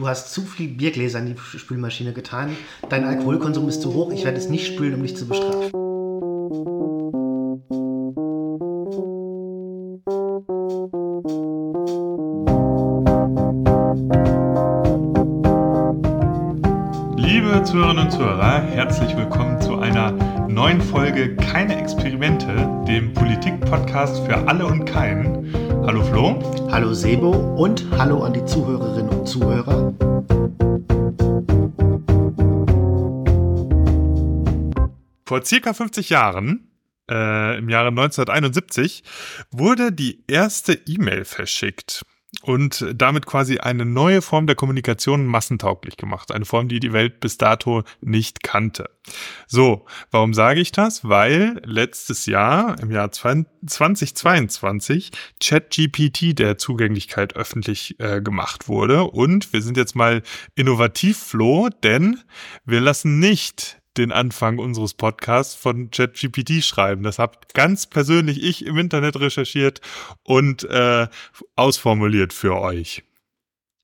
[0.00, 2.56] du hast zu viel Biergläser in die Spülmaschine getan,
[2.88, 5.79] dein Alkoholkonsum ist zu hoch, ich werde es nicht spülen, um dich zu bestrafen.
[17.90, 20.12] Zuhörerinnen und Zuhörer, herzlich willkommen zu einer
[20.46, 22.54] neuen Folge Keine Experimente,
[22.86, 25.52] dem Politik-Podcast für alle und keinen.
[25.84, 26.68] Hallo Flo.
[26.70, 29.92] Hallo Sebo und hallo an die Zuhörerinnen und Zuhörer.
[35.26, 36.70] Vor circa 50 Jahren,
[37.10, 39.02] äh, im Jahre 1971,
[39.50, 42.04] wurde die erste E-Mail verschickt
[42.42, 46.32] und damit quasi eine neue Form der Kommunikation massentauglich gemacht.
[46.32, 48.88] Eine Form, die die Welt bis dato nicht kannte.
[49.46, 51.04] So, warum sage ich das?
[51.04, 55.10] Weil letztes Jahr, im Jahr 2022,
[55.42, 59.04] ChatGPT der Zugänglichkeit öffentlich äh, gemacht wurde.
[59.04, 60.22] Und wir sind jetzt mal
[60.54, 62.20] innovativ, Flo, denn
[62.64, 67.02] wir lassen nicht den Anfang unseres Podcasts von ChatGPT schreiben.
[67.02, 69.80] Das habe ganz persönlich ich im Internet recherchiert
[70.22, 71.08] und äh,
[71.56, 73.02] ausformuliert für euch.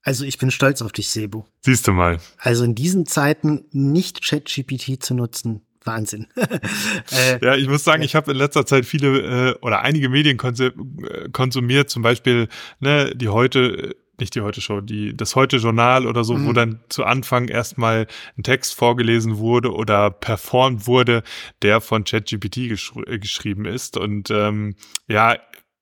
[0.02, 1.42] Also ich bin stolz auf dich, Sebu.
[1.62, 2.20] Siehst du mal.
[2.38, 6.28] Also in diesen Zeiten nicht ChatGPT zu nutzen, Wahnsinn.
[6.36, 10.38] äh, ja, ich muss sagen, ich habe in letzter Zeit viele äh, oder einige Medien
[10.38, 16.06] äh, konsumiert, zum Beispiel ne, die heute nicht die Heute Show, die, das Heute Journal
[16.06, 16.46] oder so, mhm.
[16.46, 21.22] wo dann zu Anfang erstmal ein Text vorgelesen wurde oder performt wurde,
[21.62, 23.96] der von ChatGPT gesch äh, geschrieben ist.
[23.96, 24.76] Und ähm,
[25.08, 25.36] ja,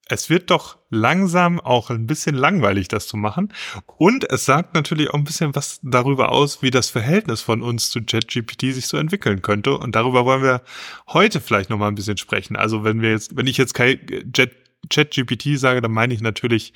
[0.08, 3.52] es wird doch langsam auch ein bisschen langweilig, das zu machen.
[3.96, 7.88] Und es sagt natürlich auch ein bisschen was darüber aus, wie das Verhältnis von uns
[7.90, 9.78] zu ChatGPT sich so entwickeln könnte.
[9.78, 10.62] Und darüber wollen wir
[11.08, 12.56] heute vielleicht noch mal ein bisschen sprechen.
[12.56, 13.98] Also wenn wir jetzt, wenn ich jetzt kein
[14.32, 14.52] Chat
[14.90, 16.72] ChatGPT sage, dann meine ich natürlich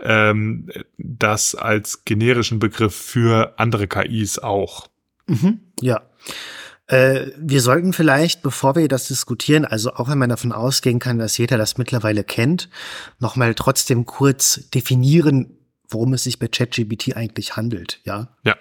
[0.00, 4.88] ähm, das als generischen Begriff für andere KIs auch.
[5.26, 6.02] Mhm, ja.
[6.88, 11.18] Äh, wir sollten vielleicht, bevor wir das diskutieren, also auch wenn man davon ausgehen kann,
[11.18, 12.68] dass jeder das mittlerweile kennt,
[13.18, 18.00] nochmal trotzdem kurz definieren, worum es sich bei ChatGPT eigentlich handelt.
[18.04, 18.28] Ja.
[18.44, 18.56] Ja.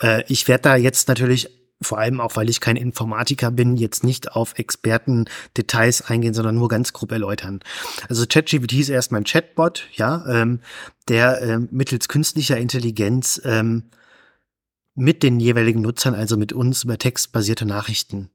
[0.00, 4.02] Äh, ich werde da jetzt natürlich vor allem auch, weil ich kein Informatiker bin, jetzt
[4.02, 7.60] nicht auf Experten-Details eingehen, sondern nur ganz grob erläutern.
[8.08, 10.60] Also ChatGPT ist erstmal ein Chatbot, ja, ähm,
[11.08, 13.84] der ähm, mittels künstlicher Intelligenz ähm,
[14.94, 18.30] mit den jeweiligen Nutzern, also mit uns, über textbasierte Nachrichten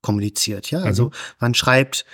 [0.00, 0.70] kommuniziert.
[0.70, 1.10] Ja, also mhm.
[1.40, 2.04] man schreibt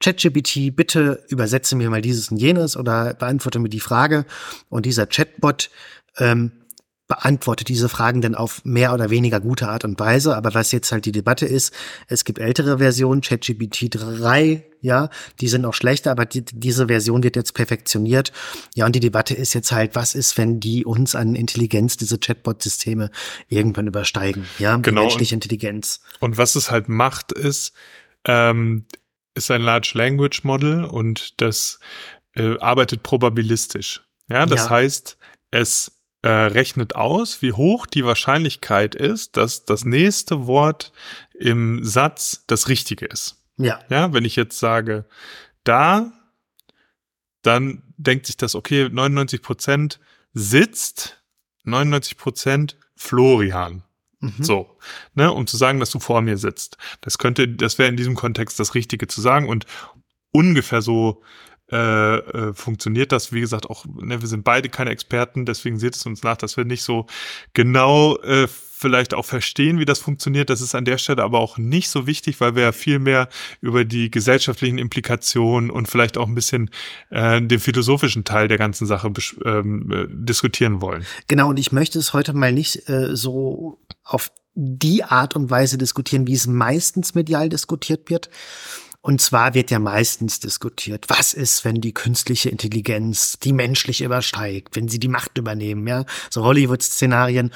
[0.00, 4.24] ChatGPT, bitte übersetze mir mal dieses und jenes oder beantworte mir die Frage.
[4.68, 5.70] Und dieser Chatbot
[6.18, 6.52] ähm,
[7.08, 10.36] beantwortet diese Fragen dann auf mehr oder weniger gute Art und Weise.
[10.36, 11.72] Aber was jetzt halt die Debatte ist,
[12.06, 15.08] es gibt ältere Versionen, ChatGPT 3, ja,
[15.40, 18.32] die sind auch schlechter, aber die, diese Version wird jetzt perfektioniert.
[18.74, 22.18] Ja, und die Debatte ist jetzt halt, was ist, wenn die uns an Intelligenz, diese
[22.18, 23.10] Chatbot-Systeme
[23.48, 25.00] irgendwann übersteigen, ja, genau.
[25.00, 26.00] menschliche Intelligenz.
[26.20, 27.72] Und was es halt macht, ist,
[28.26, 28.84] ähm,
[29.34, 31.80] ist ein Large Language Model und das
[32.34, 34.02] äh, arbeitet probabilistisch.
[34.28, 34.70] Ja, das ja.
[34.70, 35.16] heißt,
[35.50, 40.92] es äh, rechnet aus, wie hoch die Wahrscheinlichkeit ist, dass das nächste Wort
[41.34, 43.36] im Satz das Richtige ist.
[43.56, 43.80] Ja.
[43.88, 45.04] Ja, wenn ich jetzt sage,
[45.64, 46.12] da,
[47.42, 50.00] dann denkt sich das, okay, 99 Prozent
[50.32, 51.22] sitzt,
[51.64, 53.82] 99 Prozent Florian.
[54.20, 54.34] Mhm.
[54.40, 54.76] So,
[55.14, 56.76] ne, um zu sagen, dass du vor mir sitzt.
[57.00, 59.66] Das könnte, das wäre in diesem Kontext das Richtige zu sagen und
[60.32, 61.22] ungefähr so
[61.70, 63.32] äh, äh, funktioniert das.
[63.32, 66.56] Wie gesagt, auch, ne, wir sind beide keine Experten, deswegen seht es uns nach, dass
[66.56, 67.06] wir nicht so
[67.52, 68.48] genau äh,
[68.78, 70.50] vielleicht auch verstehen, wie das funktioniert.
[70.50, 73.28] Das ist an der Stelle aber auch nicht so wichtig, weil wir ja viel mehr
[73.60, 76.70] über die gesellschaftlichen Implikationen und vielleicht auch ein bisschen
[77.10, 79.12] äh, den philosophischen Teil der ganzen Sache
[79.44, 81.04] ähm, äh, diskutieren wollen.
[81.26, 85.76] Genau, und ich möchte es heute mal nicht äh, so auf die Art und Weise
[85.76, 88.30] diskutieren, wie es meistens medial diskutiert wird,
[89.08, 94.76] und zwar wird ja meistens diskutiert, was ist, wenn die künstliche Intelligenz die menschliche übersteigt,
[94.76, 97.50] wenn sie die Macht übernehmen, ja, so Hollywood-Szenarien.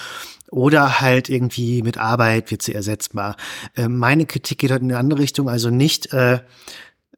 [0.50, 3.36] Oder halt irgendwie mit Arbeit wird sie ersetzbar.
[3.76, 6.40] Äh, meine Kritik geht halt in eine andere Richtung, also nicht äh,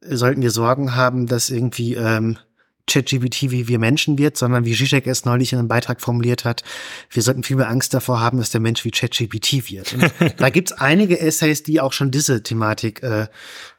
[0.00, 2.36] sollten wir Sorgen haben, dass irgendwie ähm,
[2.86, 6.62] ChatGPT wie wir Menschen wird, sondern wie Zizek es neulich in einem Beitrag formuliert hat,
[7.10, 9.94] wir sollten viel mehr Angst davor haben, dass der Mensch wie ChatGPT wird.
[9.94, 13.26] Und da gibt's einige Essays, die auch schon diese Thematik äh,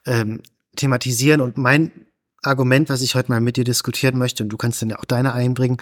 [0.06, 0.42] ähm,
[0.76, 1.42] thematisieren.
[1.42, 1.92] Und mein
[2.46, 5.06] Argument, was ich heute mal mit dir diskutieren möchte, und du kannst dann ja auch
[5.06, 5.78] deine einbringen,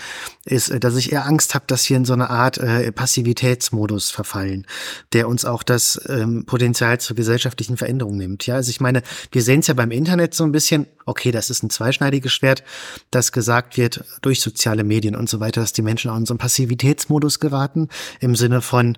[0.45, 4.11] ist, äh, dass ich eher Angst habe, dass wir in so eine Art äh, Passivitätsmodus
[4.11, 4.65] verfallen,
[5.13, 8.45] der uns auch das ähm, Potenzial zur gesellschaftlichen Veränderung nimmt.
[8.45, 11.49] Ja, also ich meine, wir sehen es ja beim Internet so ein bisschen, okay, das
[11.49, 12.63] ist ein zweischneidiges Schwert,
[13.11, 16.33] dass gesagt wird durch soziale Medien und so weiter, dass die Menschen auch in so
[16.33, 17.89] einen Passivitätsmodus geraten,
[18.19, 18.97] im Sinne von,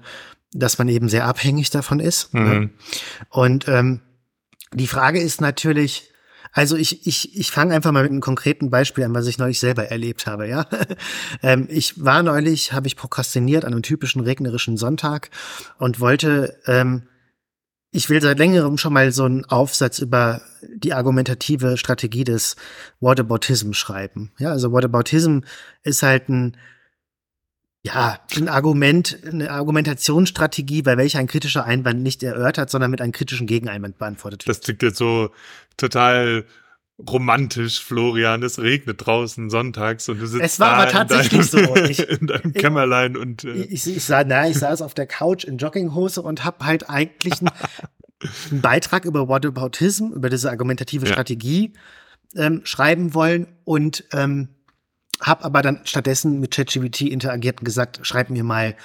[0.51, 2.33] dass man eben sehr abhängig davon ist.
[2.33, 2.41] Ne?
[2.41, 2.47] Mhm.
[2.47, 2.69] Ne?
[3.29, 4.01] Und ähm,
[4.73, 6.11] die Frage ist natürlich,
[6.55, 9.59] also ich, ich, ich fange einfach mal mit einem konkreten Beispiel an, was ich neulich
[9.59, 10.65] selber erlebt habe, ja.
[11.43, 15.31] ähm, ich war neulich, habe ich prokrastiniert an einem typischen regnerischen Sonntag
[15.79, 17.03] und wollte, ähm,
[17.91, 20.41] ich will seit längerem schon mal so einen Aufsatz über
[20.73, 22.55] die argumentative Strategie des
[23.01, 24.31] Whataboutism schreiben.
[24.37, 25.39] Ja, also Whataboutism
[25.83, 26.55] ist halt ein
[27.85, 33.11] ja, ein Argument, eine Argumentationsstrategie, bei welcher ein kritischer Einwand nicht erörtert, sondern mit einem
[33.11, 34.57] kritischen Gegeneinwand beantwortet wird.
[34.57, 35.29] Das klingt jetzt so
[35.77, 36.45] total
[36.97, 38.41] romantisch, Florian.
[38.41, 41.83] Es regnet draußen sonntags und du sitzt es war da aber tatsächlich in deinem, so.
[41.83, 45.43] Ich, in deinem Kämmerlein und äh ich, ich, sah, na, ich saß auf der Couch
[45.43, 47.51] in Jogginghose und habe halt eigentlich einen,
[48.51, 51.11] einen, Beitrag über Whataboutism, über diese argumentative ja.
[51.11, 51.73] Strategie
[52.35, 54.49] ähm, schreiben wollen und ähm,
[55.21, 58.75] habe aber dann stattdessen mit ChatGPT interagiert und gesagt, schreib mir mal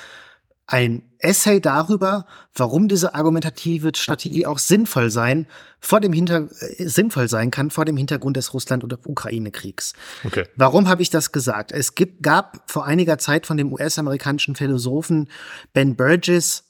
[0.70, 5.46] ein Essay darüber, warum diese argumentative Strategie auch sinnvoll sein
[5.80, 9.94] vor dem Hinter äh, sinnvoll sein kann vor dem Hintergrund des Russland- oder Ukraine-Kriegs.
[10.24, 10.46] Okay.
[10.56, 11.72] Warum habe ich das gesagt?
[11.72, 15.28] Es gibt, gab vor einiger Zeit von dem US-amerikanischen Philosophen
[15.72, 16.64] Ben Burgess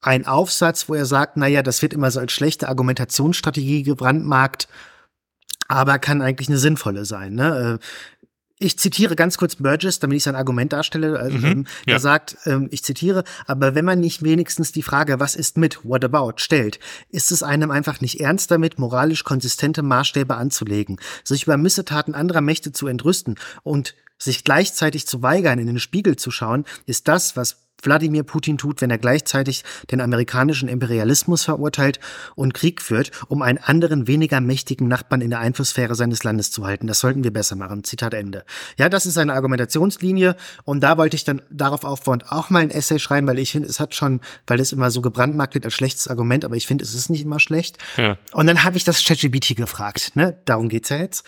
[0.00, 4.68] einen Aufsatz, wo er sagt, naja, das wird immer so als schlechte Argumentationsstrategie gebrandmarkt,
[5.68, 7.34] aber kann eigentlich eine sinnvolle sein.
[7.34, 7.78] Ne?
[8.60, 11.18] Ich zitiere ganz kurz Burgess, damit ich sein Argument darstelle.
[11.18, 11.94] Also, mhm, ähm, ja.
[11.94, 15.84] Er sagt, ähm, ich zitiere, aber wenn man nicht wenigstens die Frage, was ist mit,
[15.84, 21.44] what about, stellt, ist es einem einfach nicht ernst damit, moralisch konsistente Maßstäbe anzulegen, sich
[21.44, 26.32] über Missetaten anderer Mächte zu entrüsten und sich gleichzeitig zu weigern, in den Spiegel zu
[26.32, 32.00] schauen, ist das, was Wladimir Putin tut, wenn er gleichzeitig den amerikanischen Imperialismus verurteilt
[32.34, 36.66] und Krieg führt, um einen anderen, weniger mächtigen Nachbarn in der Einflusssphäre seines Landes zu
[36.66, 36.86] halten.
[36.86, 37.84] Das sollten wir besser machen.
[37.84, 38.44] Zitat Ende.
[38.78, 42.70] Ja, das ist eine Argumentationslinie und da wollte ich dann darauf aufbauend auch mal ein
[42.70, 45.74] Essay schreiben, weil ich finde, es hat schon, weil es immer so gebrandmarkt wird als
[45.74, 47.78] schlechtes Argument, aber ich finde, es ist nicht immer schlecht.
[47.96, 48.18] Ja.
[48.32, 50.38] Und dann habe ich das ChatGPT gefragt, ne?
[50.44, 51.24] Darum geht's ja jetzt.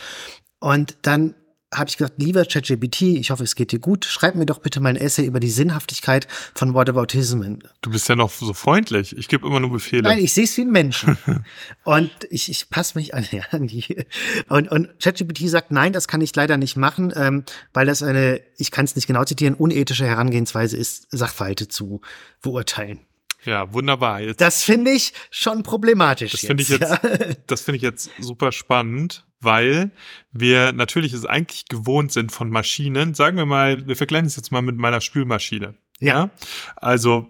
[0.59, 1.35] Und dann
[1.73, 4.81] habe ich gesagt, lieber ChatGPT, ich hoffe, es geht dir gut, schreib mir doch bitte
[4.81, 7.43] mal ein Essay über die Sinnhaftigkeit von Whataboutism.
[7.81, 9.17] Du bist ja noch so freundlich.
[9.17, 10.03] Ich gebe immer nur Befehle.
[10.03, 11.07] Nein, ich sehe es wie ein Mensch.
[11.85, 14.05] und ich, ich passe mich an, ja, die,
[14.49, 18.41] und, und ChatGPT sagt, nein, das kann ich leider nicht machen, ähm, weil das eine,
[18.57, 22.01] ich kann es nicht genau zitieren, unethische Herangehensweise ist, Sachverhalte zu
[22.43, 23.01] beurteilen.
[23.45, 24.21] Ja, wunderbar.
[24.21, 26.33] Jetzt, das finde ich schon problematisch.
[26.33, 26.99] Das finde ich jetzt, ja.
[27.47, 29.91] das finde ich jetzt super spannend, weil
[30.31, 33.15] wir natürlich es eigentlich gewohnt sind von Maschinen.
[33.15, 35.75] Sagen wir mal, wir vergleichen es jetzt mal mit meiner Spülmaschine.
[36.01, 36.15] Ja.
[36.15, 36.31] ja?
[36.77, 37.29] Also,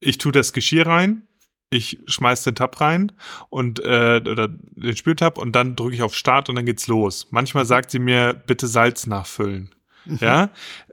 [0.00, 1.26] ich tue das Geschirr rein,
[1.70, 3.12] ich schmeiß den Tab rein
[3.50, 7.26] und äh, oder den Spültab und dann drücke ich auf Start und dann geht's los.
[7.30, 9.74] Manchmal sagt sie mir, bitte Salz nachfüllen.
[10.04, 10.18] Mhm.
[10.20, 10.50] Ja.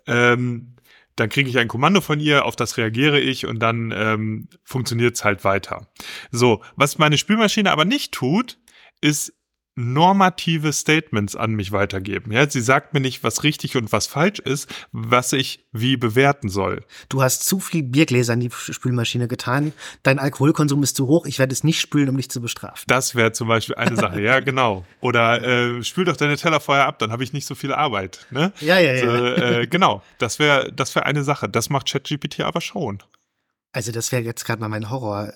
[0.07, 0.75] Ähm,
[1.16, 5.16] dann kriege ich ein Kommando von ihr, auf das reagiere ich und dann ähm, funktioniert
[5.16, 5.88] es halt weiter.
[6.32, 8.58] So, was meine Spülmaschine aber nicht tut,
[9.02, 9.34] ist
[9.75, 12.31] normative Statements an mich weitergeben.
[12.31, 16.48] Ja, sie sagt mir nicht, was richtig und was falsch ist, was ich wie bewerten
[16.48, 16.83] soll.
[17.10, 19.74] Du hast zu viel Biergläser in die Spülmaschine getan.
[20.04, 21.25] Dein Alkoholkonsum ist zu hoch.
[21.25, 22.86] Ich werde es nicht spülen, um dich zu bestrafen.
[22.88, 24.22] Das wäre zum Beispiel eine Sache.
[24.22, 24.86] ja, genau.
[25.01, 28.25] Oder äh, spül doch deine Teller vorher ab, dann habe ich nicht so viel Arbeit.
[28.31, 28.54] Ne?
[28.62, 29.06] Ja, ja, ja.
[29.06, 30.01] So, äh, genau.
[30.19, 31.50] Das wäre, das wäre eine Sache.
[31.50, 33.04] Das macht ChatGPT aber schon.
[33.75, 35.34] Also das wäre jetzt gerade mal mein Horror.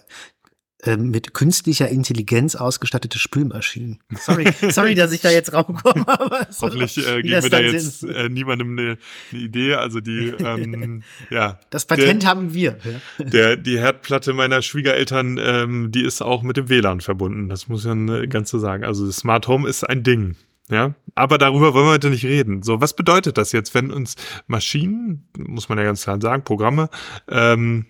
[0.82, 4.00] Ähm, mit künstlicher Intelligenz ausgestattete Spülmaschinen.
[4.18, 6.08] Sorry, sorry, dass ich da jetzt raumkomme.
[6.08, 8.98] Aber so, Hoffentlich äh, geben wir da jetzt äh, niemandem eine,
[9.32, 9.74] eine, Idee.
[9.74, 11.60] Also die, ähm, ja.
[11.70, 12.78] Das Patent der, haben wir.
[13.18, 17.50] Der, die Herdplatte meiner Schwiegereltern, ähm, die ist auch mit dem WLAN verbunden.
[17.50, 18.86] Das muss ich dann äh, ganz so sagen.
[18.86, 20.38] Also Smart Home ist ein Ding.
[20.70, 22.62] Ja, aber darüber wollen wir heute nicht reden.
[22.62, 24.16] So, was bedeutet das jetzt, wenn uns
[24.48, 26.90] Maschinen, muss man ja ganz klar sagen, Programme,
[27.28, 27.88] ähm,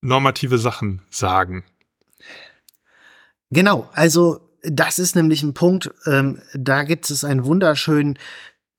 [0.00, 1.64] normative Sachen sagen.
[3.50, 8.18] Genau, also das ist nämlich ein Punkt, ähm, da gibt es einen wunderschönen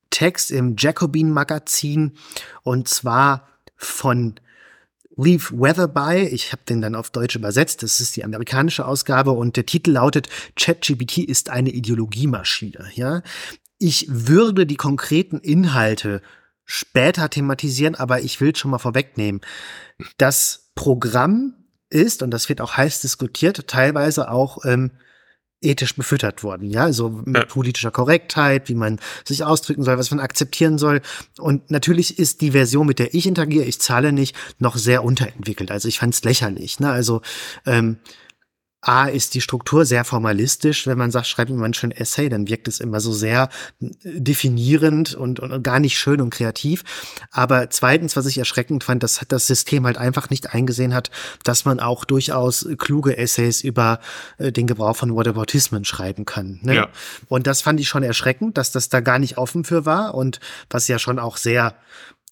[0.10, 2.18] Text im Jacobin Magazin
[2.64, 4.36] und zwar von
[5.16, 6.28] Leave Weatherby.
[6.28, 7.82] Ich habe den dann auf Deutsch übersetzt.
[7.82, 12.90] Das ist die amerikanische Ausgabe und der Titel lautet ChatGPT ist eine Ideologiemaschine.
[12.94, 13.22] Ja,
[13.80, 16.22] ich würde die konkreten Inhalte
[16.66, 19.42] später thematisieren, aber ich will schon mal vorwegnehmen.
[20.18, 21.54] Das Programm
[21.90, 24.92] ist, und das wird auch heiß diskutiert, teilweise auch ähm,
[25.60, 27.46] ethisch befüttert worden, ja, so mit ja.
[27.46, 31.02] politischer Korrektheit, wie man sich ausdrücken soll, was man akzeptieren soll.
[31.40, 35.72] Und natürlich ist die Version, mit der ich interagiere, ich zahle nicht, noch sehr unterentwickelt.
[35.72, 36.80] Also ich fand es lächerlich.
[36.80, 36.90] Ne?
[36.90, 37.22] Also
[37.66, 37.98] ähm,
[38.88, 40.88] A ist die Struktur sehr formalistisch.
[40.88, 43.50] Wenn man sagt, schreib mir mal einen schönen Essay, dann wirkt es immer so sehr
[43.82, 46.84] äh, definierend und, und gar nicht schön und kreativ.
[47.32, 51.12] Aber zweitens, was ich erschreckend fand, dass das System halt einfach nicht eingesehen hat,
[51.44, 54.00] dass man auch durchaus kluge Essays über
[54.38, 56.60] äh, den Gebrauch von Whataboutismen schreiben kann.
[56.62, 56.76] Ne?
[56.76, 56.90] Ja.
[57.28, 60.40] Und das fand ich schon erschreckend, dass das da gar nicht offen für war und
[60.70, 61.76] was ja schon auch sehr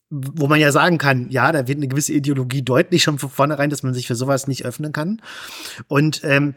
[0.10, 3.70] wo man ja sagen kann, ja, da wird eine gewisse Ideologie deutlich schon von vornherein,
[3.70, 5.22] dass man sich für sowas nicht öffnen kann.
[5.88, 6.56] Und ähm,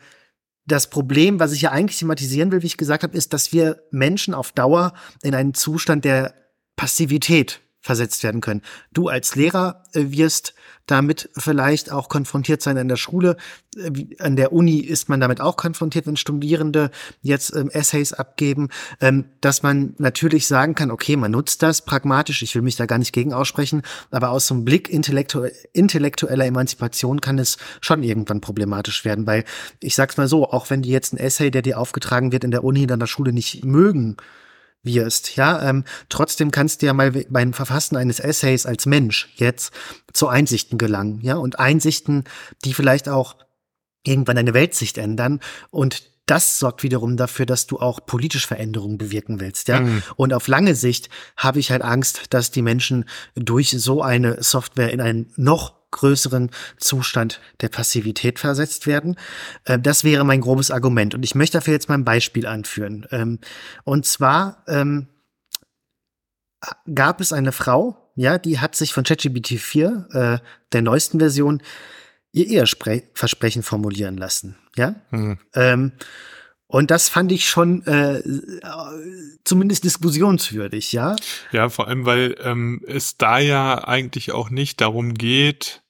[0.67, 3.83] das Problem, was ich ja eigentlich thematisieren will, wie ich gesagt habe, ist, dass wir
[3.91, 6.35] Menschen auf Dauer in einen Zustand der
[6.77, 8.63] Passivität versetzt werden können.
[8.93, 10.55] Du als Lehrer äh, wirst
[10.91, 13.37] damit vielleicht auch konfrontiert sein an der Schule.
[13.77, 16.91] Äh, an der Uni ist man damit auch konfrontiert, wenn Studierende
[17.23, 18.69] jetzt ähm, Essays abgeben,
[19.01, 22.87] ähm, dass man natürlich sagen kann, okay, man nutzt das pragmatisch, ich will mich da
[22.87, 28.03] gar nicht gegen aussprechen, aber aus so einem Blick intellektu intellektueller Emanzipation kann es schon
[28.03, 29.45] irgendwann problematisch werden, weil
[29.81, 32.51] ich sag's mal so, auch wenn die jetzt ein Essay, der dir aufgetragen wird in
[32.51, 34.17] der Uni, in der Schule nicht mögen,
[34.83, 39.73] wirst, ja, ähm, trotzdem kannst du ja mal beim Verfassen eines Essays als Mensch jetzt
[40.13, 42.25] zu Einsichten gelangen, ja, und Einsichten,
[42.65, 43.37] die vielleicht auch
[44.05, 49.41] irgendwann deine Weltsicht ändern und das sorgt wiederum dafür, dass du auch politisch Veränderungen bewirken
[49.41, 49.81] willst, ja.
[49.81, 50.03] Mhm.
[50.17, 54.93] Und auf lange Sicht habe ich halt Angst, dass die Menschen durch so eine Software
[54.93, 59.17] in einen noch größeren Zustand der Passivität versetzt werden.
[59.65, 61.15] Äh, das wäre mein grobes Argument.
[61.15, 63.07] Und ich möchte dafür jetzt mal ein Beispiel anführen.
[63.11, 63.39] Ähm,
[63.85, 65.09] und zwar ähm,
[66.93, 71.63] gab es eine Frau, ja, die hat sich von ChatGPT 4, äh, der neuesten Version,
[72.33, 74.57] ihr Eheversprechen formulieren lassen.
[74.77, 74.97] Ja.
[75.11, 75.39] Mhm.
[75.55, 75.93] Ähm,
[76.69, 78.23] und das fand ich schon äh,
[79.43, 81.17] zumindest diskussionswürdig, ja.
[81.51, 85.83] Ja, vor allem, weil ähm, es da ja eigentlich auch nicht darum geht,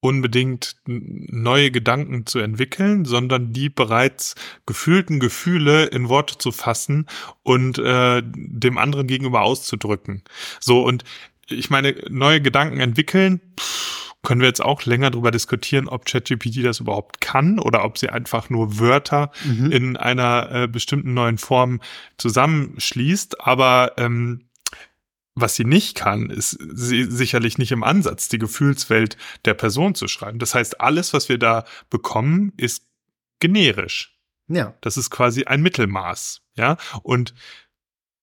[0.00, 4.34] unbedingt neue Gedanken zu entwickeln, sondern die bereits
[4.66, 7.06] gefühlten Gefühle in Worte zu fassen
[7.42, 10.24] und äh, dem anderen gegenüber auszudrücken.
[10.58, 11.04] So und
[11.48, 13.40] ich meine, neue Gedanken entwickeln.
[13.60, 13.81] Pff,
[14.22, 18.08] können wir jetzt auch länger darüber diskutieren, ob ChatGPT das überhaupt kann oder ob sie
[18.08, 19.72] einfach nur Wörter mhm.
[19.72, 21.80] in einer äh, bestimmten neuen Form
[22.18, 23.40] zusammenschließt.
[23.40, 24.44] Aber ähm,
[25.34, 30.06] was sie nicht kann, ist sie sicherlich nicht im Ansatz die Gefühlswelt der Person zu
[30.06, 30.38] schreiben.
[30.38, 32.86] Das heißt, alles, was wir da bekommen, ist
[33.40, 34.18] generisch.
[34.48, 34.74] Ja.
[34.82, 36.42] Das ist quasi ein Mittelmaß.
[36.54, 36.76] Ja.
[37.02, 37.34] Und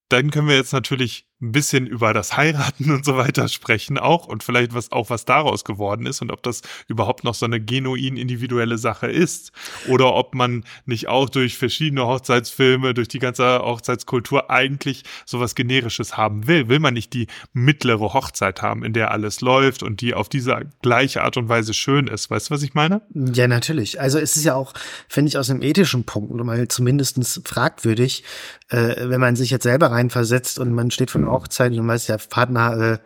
[0.08, 4.28] dann können wir jetzt natürlich ein bisschen über das Heiraten und so weiter sprechen auch
[4.28, 7.62] und vielleicht was auch was daraus geworden ist und ob das überhaupt noch so eine
[7.62, 9.54] genuin individuelle Sache ist
[9.88, 16.18] oder ob man nicht auch durch verschiedene Hochzeitsfilme, durch die ganze Hochzeitskultur eigentlich sowas generisches
[16.18, 16.68] haben will.
[16.68, 20.60] Will man nicht die mittlere Hochzeit haben, in der alles läuft und die auf diese
[20.82, 22.30] gleiche Art und Weise schön ist.
[22.30, 23.02] Weißt du, was ich meine?
[23.14, 24.02] Ja, natürlich.
[24.02, 24.74] Also es ist ja auch,
[25.08, 28.24] finde ich, aus einem ethischen Punkt mal zumindestens fragwürdig,
[28.70, 32.18] äh, wenn man sich jetzt selber reinversetzt und man steht von Hochzeit und weiß, der
[32.18, 32.98] Partner äh,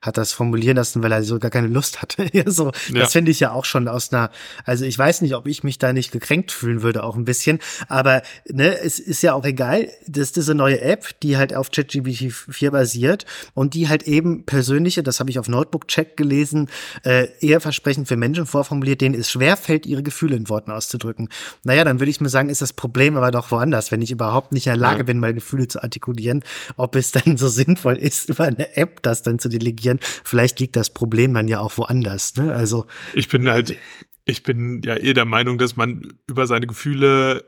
[0.00, 2.26] hat das formulieren lassen, weil er so gar keine Lust hatte.
[2.50, 3.00] so, ja.
[3.00, 4.30] Das finde ich ja auch schon aus einer,
[4.64, 7.60] also ich weiß nicht, ob ich mich da nicht gekränkt fühlen würde, auch ein bisschen,
[7.88, 11.70] aber ne, es ist ja auch egal, das ist diese neue App, die halt auf
[11.70, 16.68] ChatGPT 4 basiert und die halt eben persönliche, das habe ich auf Notebook-Check gelesen,
[17.04, 21.28] äh, eher Versprechen für Menschen vorformuliert, denen es schwerfällt, ihre Gefühle in Worten auszudrücken.
[21.64, 24.52] Naja, dann würde ich mir sagen, ist das Problem aber doch woanders, wenn ich überhaupt
[24.52, 25.04] nicht in der Lage ja.
[25.04, 26.42] bin, meine Gefühle zu artikulieren,
[26.76, 29.98] ob es dann so sinnvoll ist, über eine App das dann zu delegieren.
[30.24, 32.36] Vielleicht liegt das Problem dann ja auch woanders.
[32.36, 32.54] Ne?
[32.54, 33.76] Also ich bin halt,
[34.24, 37.44] ich bin ja eh der Meinung, dass man über seine Gefühle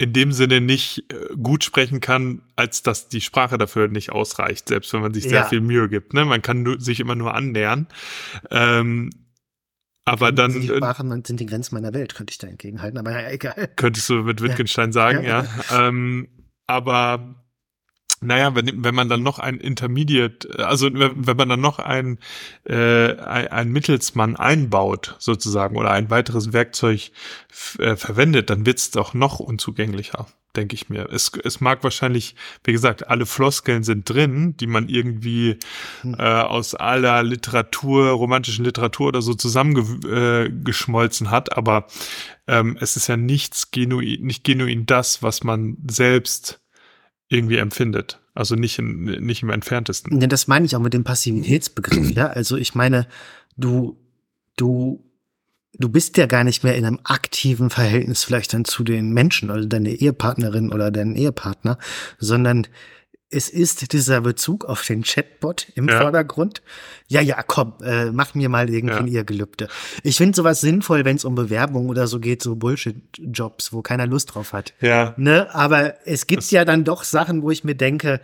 [0.00, 4.68] in dem Sinne nicht äh, gut sprechen kann, als dass die Sprache dafür nicht ausreicht,
[4.68, 5.44] selbst wenn man sich sehr ja.
[5.48, 6.14] viel Mühe gibt.
[6.14, 6.24] Ne?
[6.24, 7.88] Man kann nur, sich immer nur annähern.
[8.52, 9.10] Ähm,
[10.04, 10.52] aber dann.
[10.52, 13.68] Die Sprachen sind die Grenzen meiner Welt, könnte ich da entgegenhalten, aber ja, egal.
[13.74, 14.92] Könntest du mit Wittgenstein ja.
[14.92, 15.44] sagen, ja.
[15.68, 15.88] ja.
[15.88, 16.28] Ähm,
[16.68, 17.37] aber
[18.20, 22.18] naja, wenn, wenn man dann noch ein Intermediate, also wenn man dann noch ein,
[22.64, 27.10] äh, ein, Mittelsmann einbaut, sozusagen, oder ein weiteres Werkzeug
[27.78, 31.08] äh, verwendet, dann wird es doch noch unzugänglicher, denke ich mir.
[31.12, 32.34] Es, es mag wahrscheinlich,
[32.64, 35.58] wie gesagt, alle Floskeln sind drin, die man irgendwie
[36.02, 36.14] hm.
[36.18, 41.86] äh, aus aller Literatur, romantischen Literatur oder so zusammengeschmolzen äh, hat, aber
[42.48, 46.60] ähm, es ist ja nichts genuin, nicht genuin das, was man selbst
[47.28, 48.20] irgendwie empfindet.
[48.34, 50.20] Also nicht, in, nicht im entferntesten.
[50.20, 52.28] Ja, das meine ich auch mit dem Passivitätsbegriff, ja.
[52.28, 53.06] Also ich meine,
[53.56, 53.96] du,
[54.56, 55.04] du
[55.74, 59.50] du bist ja gar nicht mehr in einem aktiven Verhältnis vielleicht dann zu den Menschen,
[59.50, 61.78] also deine Ehepartnerin oder deinen Ehepartner,
[62.18, 62.66] sondern
[63.30, 66.00] es ist dieser Bezug auf den Chatbot im ja.
[66.00, 66.62] Vordergrund.
[67.08, 69.18] Ja, ja, komm, äh, mach mir mal irgendwie ja.
[69.20, 69.68] ihr Gelübde.
[70.02, 74.06] Ich finde sowas sinnvoll, wenn es um Bewerbung oder so geht, so Bullshit-Jobs, wo keiner
[74.06, 74.72] Lust drauf hat.
[74.80, 75.14] Ja.
[75.18, 75.54] Ne?
[75.54, 78.20] Aber es gibt das ja dann doch Sachen, wo ich mir denke,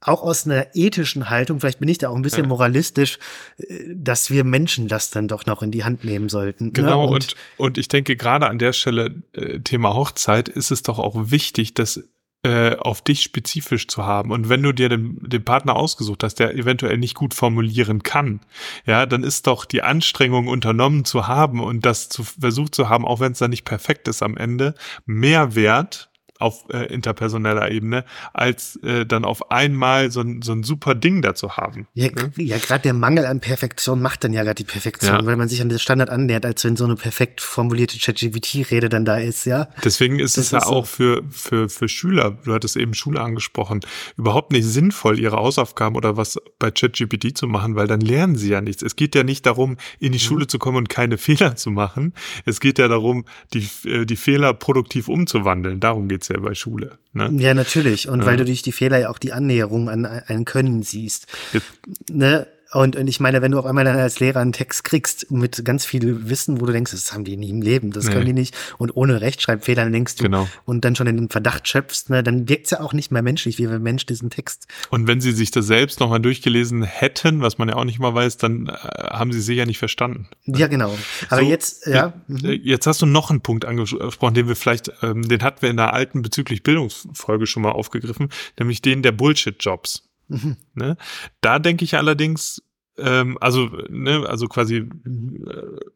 [0.00, 2.48] auch aus einer ethischen Haltung, vielleicht bin ich da auch ein bisschen ja.
[2.48, 3.18] moralistisch,
[3.58, 6.66] äh, dass wir Menschen das dann doch noch in die Hand nehmen sollten.
[6.66, 6.72] Ne?
[6.72, 7.12] Genau, ne?
[7.12, 10.98] und, und, und ich denke, gerade an der Stelle, äh, Thema Hochzeit, ist es doch
[10.98, 12.02] auch wichtig, dass
[12.42, 14.30] äh, auf dich spezifisch zu haben.
[14.30, 18.40] Und wenn du dir den, den Partner ausgesucht hast, der eventuell nicht gut formulieren kann,
[18.86, 23.04] ja, dann ist doch die Anstrengung unternommen zu haben und das zu versucht zu haben,
[23.06, 26.09] auch wenn es dann nicht perfekt ist am Ende, mehr wert,
[26.40, 31.22] auf äh, interpersoneller Ebene, als äh, dann auf einmal so ein, so ein super Ding
[31.22, 31.86] dazu haben.
[31.94, 32.32] Ja, ne?
[32.36, 35.26] ja gerade der Mangel an Perfektion macht dann ja gerade die Perfektion, ja.
[35.26, 39.04] weil man sich an das Standard annähert, als wenn so eine perfekt formulierte ChatGPT-Rede dann
[39.04, 39.68] da ist, ja.
[39.84, 43.80] Deswegen ist das es ja auch für, für, für Schüler, du hattest eben Schule angesprochen,
[44.16, 48.50] überhaupt nicht sinnvoll, ihre Hausaufgaben oder was bei ChatGPT zu machen, weil dann lernen sie
[48.50, 48.82] ja nichts.
[48.82, 50.22] Es geht ja nicht darum, in die mhm.
[50.22, 52.14] Schule zu kommen und keine Fehler zu machen.
[52.44, 55.80] Es geht ja darum, die, äh, die Fehler produktiv umzuwandeln.
[55.80, 56.98] Darum geht's ja bei Schule.
[57.12, 57.30] Ne?
[57.38, 58.08] Ja, natürlich.
[58.08, 58.26] Und ja.
[58.26, 61.26] weil du durch die Fehler ja auch die Annäherung an ein Können siehst.
[61.52, 61.66] Jetzt.
[62.10, 62.46] Ne?
[62.72, 65.64] Und, und ich meine, wenn du auf einmal dann als Lehrer einen Text kriegst mit
[65.64, 68.12] ganz viel Wissen, wo du denkst, das haben die nie im Leben, das nee.
[68.12, 70.48] können die nicht, und ohne Rechtschreibfehler denkst du, genau.
[70.64, 73.58] und dann schon in den Verdacht schöpfst, ne, dann wirkt's ja auch nicht mehr menschlich,
[73.58, 74.68] wie wenn Mensch diesen Text.
[74.90, 78.14] Und wenn sie sich das selbst nochmal durchgelesen hätten, was man ja auch nicht mal
[78.14, 80.28] weiß, dann äh, haben sie sicher nicht verstanden.
[80.46, 80.96] Ja, genau.
[81.28, 82.12] Aber so, jetzt, ja.
[82.28, 85.70] Äh, jetzt hast du noch einen Punkt angesprochen, den wir vielleicht, ähm, den hatten wir
[85.70, 90.09] in der alten bezüglich Bildungsfolge schon mal aufgegriffen, nämlich den der Bullshit-Jobs.
[90.30, 90.56] Mhm.
[90.74, 90.96] Ne?
[91.40, 92.62] Da denke ich allerdings,
[92.96, 94.88] ähm, also, ne, also quasi, äh,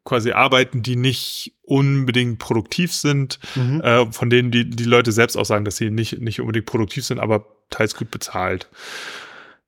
[0.04, 3.80] quasi Arbeiten, die nicht unbedingt produktiv sind, mhm.
[3.80, 7.04] äh, von denen die, die Leute selbst auch sagen, dass sie nicht, nicht unbedingt produktiv
[7.04, 8.68] sind, aber teils gut bezahlt.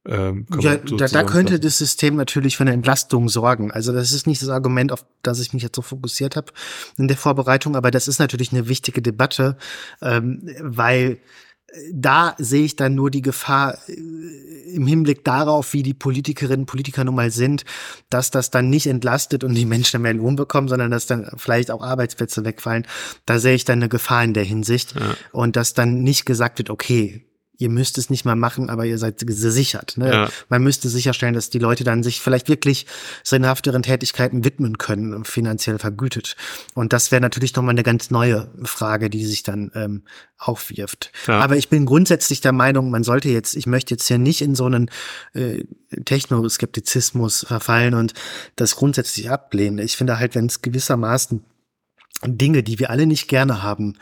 [0.09, 3.73] Ähm, ja, da, da könnte das System natürlich für eine Entlastung sorgen.
[3.73, 6.53] Also das ist nicht das Argument, auf das ich mich jetzt so fokussiert habe
[6.97, 9.57] in der Vorbereitung, aber das ist natürlich eine wichtige Debatte,
[10.01, 11.19] ähm, weil
[11.93, 13.93] da sehe ich dann nur die Gefahr äh,
[14.75, 17.65] im Hinblick darauf, wie die Politikerinnen und Politiker nun mal sind,
[18.11, 21.71] dass das dann nicht entlastet und die Menschen mehr Lohn bekommen, sondern dass dann vielleicht
[21.71, 22.87] auch Arbeitsplätze wegfallen.
[23.25, 24.95] Da sehe ich dann eine Gefahr in der Hinsicht.
[24.95, 25.15] Ja.
[25.33, 27.26] Und dass dann nicht gesagt wird, okay,
[27.59, 29.97] ihr müsst es nicht mal machen, aber ihr seid gesichert.
[29.97, 30.11] Ne?
[30.13, 30.29] Ja.
[30.49, 32.87] Man müsste sicherstellen, dass die Leute dann sich vielleicht wirklich
[33.23, 36.37] sinnhafteren Tätigkeiten widmen können, finanziell vergütet.
[36.75, 40.03] Und das wäre natürlich nochmal eine ganz neue Frage, die sich dann ähm,
[40.39, 41.13] aufwirft.
[41.27, 41.41] Ja.
[41.41, 44.55] Aber ich bin grundsätzlich der Meinung, man sollte jetzt, ich möchte jetzt hier nicht in
[44.55, 44.91] so einen
[45.35, 45.65] äh,
[46.05, 48.13] Technoskeptizismus verfallen und
[48.57, 49.79] das grundsätzlich ablehnen.
[49.79, 51.45] Ich finde halt, wenn es gewissermaßen
[52.25, 53.95] Dinge, die wir alle nicht gerne haben,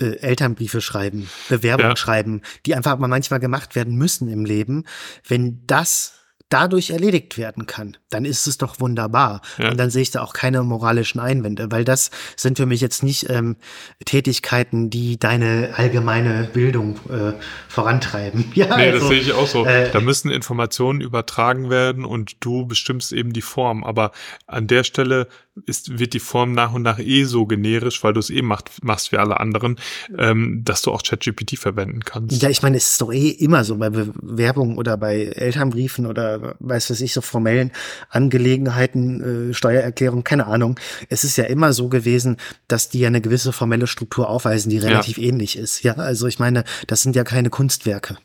[0.00, 1.96] äh, Elternbriefe schreiben, Bewerbungen ja.
[1.96, 4.84] schreiben, die einfach mal manchmal gemacht werden müssen im Leben,
[5.26, 6.14] wenn das
[6.48, 9.40] dadurch erledigt werden kann, dann ist es doch wunderbar.
[9.58, 9.70] Ja.
[9.70, 13.02] Und dann sehe ich da auch keine moralischen Einwände, weil das sind für mich jetzt
[13.02, 13.56] nicht ähm,
[14.04, 17.32] Tätigkeiten, die deine allgemeine Bildung äh,
[17.68, 18.44] vorantreiben.
[18.56, 19.66] Ja, nee, also, das sehe ich auch so.
[19.66, 23.84] Äh, da müssen Informationen übertragen werden und du bestimmst eben die Form.
[23.84, 24.12] Aber
[24.46, 25.28] an der Stelle
[25.64, 28.84] ist, wird die Form nach und nach eh so generisch, weil du es eh macht,
[28.84, 29.76] machst wie alle anderen,
[30.18, 32.42] ähm, dass du auch ChatGPT verwenden kannst.
[32.42, 36.35] Ja, ich meine, es ist doch eh immer so bei Bewerbungen oder bei Elternbriefen oder
[36.58, 37.72] weiß was ich, so formellen
[38.08, 40.78] Angelegenheiten, äh, Steuererklärung, keine Ahnung.
[41.08, 42.36] Es ist ja immer so gewesen,
[42.68, 45.24] dass die ja eine gewisse formelle Struktur aufweisen, die relativ ja.
[45.24, 45.82] ähnlich ist.
[45.82, 48.16] Ja, also ich meine, das sind ja keine Kunstwerke.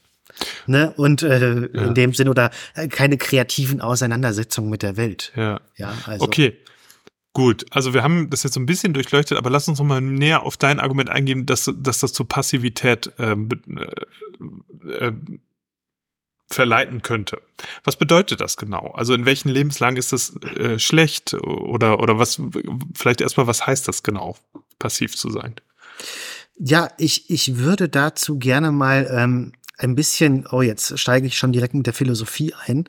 [0.66, 0.94] Ne?
[0.96, 1.86] Und äh, ja.
[1.86, 5.32] in dem Sinn oder äh, keine kreativen Auseinandersetzungen mit der Welt.
[5.36, 5.62] Ja.
[5.76, 6.26] Ja, also.
[6.26, 6.58] Okay.
[7.34, 10.02] Gut, also wir haben das jetzt so ein bisschen durchleuchtet, aber lass uns noch mal
[10.02, 13.48] näher auf dein Argument eingehen, dass, dass das zur Passivität ähm,
[14.86, 15.14] äh, äh,
[16.54, 17.42] verleiten könnte.
[17.84, 18.92] Was bedeutet das genau?
[18.96, 22.42] Also in welchen Lebenslagen ist das äh, schlecht oder oder was?
[22.94, 24.38] Vielleicht erstmal, was heißt das genau,
[24.80, 25.56] passiv zu sein?
[26.58, 30.48] Ja, ich ich würde dazu gerne mal ähm, ein bisschen.
[30.52, 32.88] Oh, jetzt steige ich schon direkt mit der Philosophie ein,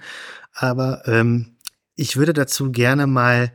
[0.55, 1.57] aber ähm,
[1.95, 3.53] ich würde dazu gerne mal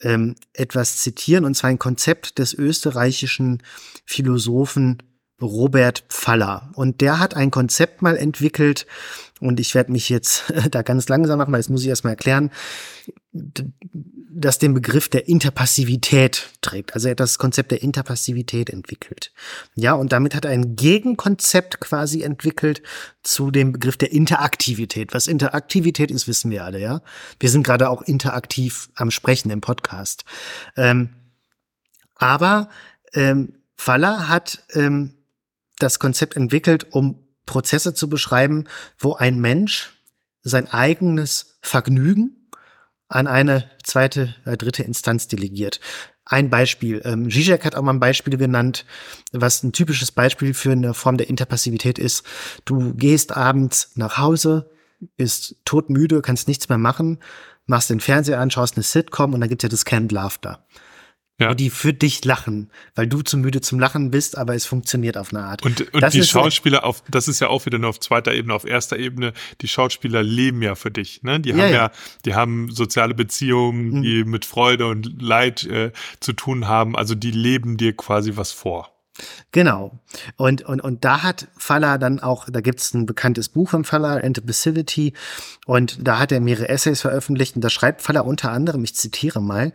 [0.00, 3.62] ähm, etwas zitieren, und zwar ein Konzept des österreichischen
[4.04, 4.98] Philosophen
[5.40, 6.70] Robert Pfaller.
[6.74, 8.86] Und der hat ein Konzept mal entwickelt,
[9.40, 12.50] und ich werde mich jetzt da ganz langsam machen, weil das muss ich erstmal erklären,
[13.32, 16.94] das den Begriff der Interpassivität trägt.
[16.94, 19.32] Also er hat das Konzept der Interpassivität entwickelt.
[19.74, 22.82] Ja, und damit hat er ein Gegenkonzept quasi entwickelt
[23.22, 25.14] zu dem Begriff der Interaktivität.
[25.14, 27.02] Was Interaktivität ist, wissen wir alle, ja.
[27.38, 30.24] Wir sind gerade auch interaktiv am Sprechen im Podcast.
[30.76, 31.10] Ähm,
[32.16, 32.70] Aber
[33.12, 35.14] ähm, Faller hat ähm,
[35.78, 38.64] das Konzept entwickelt, um Prozesse zu beschreiben,
[38.98, 39.92] wo ein Mensch
[40.42, 42.50] sein eigenes Vergnügen
[43.08, 45.80] an eine zweite, äh, dritte Instanz delegiert.
[46.24, 47.02] Ein Beispiel.
[47.04, 48.86] Ähm, Zizek hat auch mal ein Beispiel genannt,
[49.32, 52.24] was ein typisches Beispiel für eine Form der Interpassivität ist.
[52.64, 54.70] Du gehst abends nach Hause,
[55.16, 57.18] bist todmüde, kannst nichts mehr machen,
[57.66, 60.64] machst den Fernseher an, schaust eine Sitcom und dann gibt's ja das Canned Laughter
[61.40, 61.50] ja.
[61.50, 65.16] wo die für dich lachen, weil du zu müde zum Lachen bist, aber es funktioniert
[65.16, 65.62] auf eine Art.
[65.62, 68.64] Und, und die Schauspieler auf, das ist ja auch wieder nur auf zweiter Ebene, auf
[68.64, 71.40] erster Ebene, die Schauspieler leben ja für dich, ne?
[71.40, 71.90] Die haben ja, ja
[72.24, 74.02] die haben soziale Beziehungen, mhm.
[74.02, 78.52] die mit Freude und Leid äh, zu tun haben, also die leben dir quasi was
[78.52, 78.93] vor.
[79.52, 80.00] Genau.
[80.36, 83.84] Und, und, und da hat Faller dann auch, da gibt es ein bekanntes Buch von
[83.84, 85.12] Faller, Antipassivity,
[85.66, 89.40] und da hat er mehrere Essays veröffentlicht und da schreibt Faller unter anderem, ich zitiere
[89.40, 89.72] mal,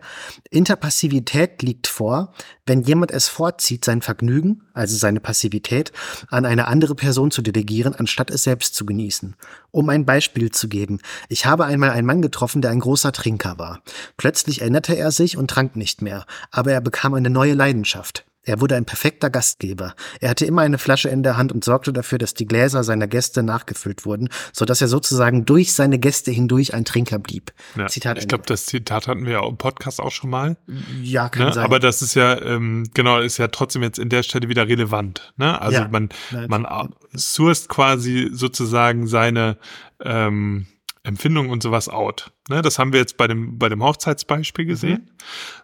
[0.50, 2.34] Interpassivität liegt vor,
[2.66, 5.90] wenn jemand es vorzieht, sein Vergnügen, also seine Passivität,
[6.28, 9.36] an eine andere Person zu delegieren, anstatt es selbst zu genießen.
[9.70, 13.58] Um ein Beispiel zu geben, ich habe einmal einen Mann getroffen, der ein großer Trinker
[13.58, 13.82] war.
[14.18, 18.26] Plötzlich änderte er sich und trank nicht mehr, aber er bekam eine neue Leidenschaft.
[18.50, 19.94] Er wurde ein perfekter Gastgeber.
[20.18, 23.06] Er hatte immer eine Flasche in der Hand und sorgte dafür, dass die Gläser seiner
[23.06, 27.52] Gäste nachgefüllt wurden, so dass er sozusagen durch seine Gäste hindurch ein Trinker blieb.
[27.76, 30.56] Ja, Zitat ich glaube, das Zitat hatten wir ja im Podcast auch schon mal.
[31.00, 31.52] Ja, kann ne?
[31.52, 31.64] sein.
[31.64, 35.32] Aber das ist ja ähm, genau ist ja trotzdem jetzt in der Stelle wieder relevant.
[35.36, 35.60] Ne?
[35.60, 36.08] Also ja, man
[36.48, 36.66] man
[37.14, 39.58] sourced quasi sozusagen seine
[40.02, 40.66] ähm,
[41.02, 42.32] Empfindungen und sowas out.
[42.50, 44.68] Ne, das haben wir jetzt bei dem, bei dem Hochzeitsbeispiel mhm.
[44.68, 45.02] gesehen.
[45.02, 45.10] Mhm.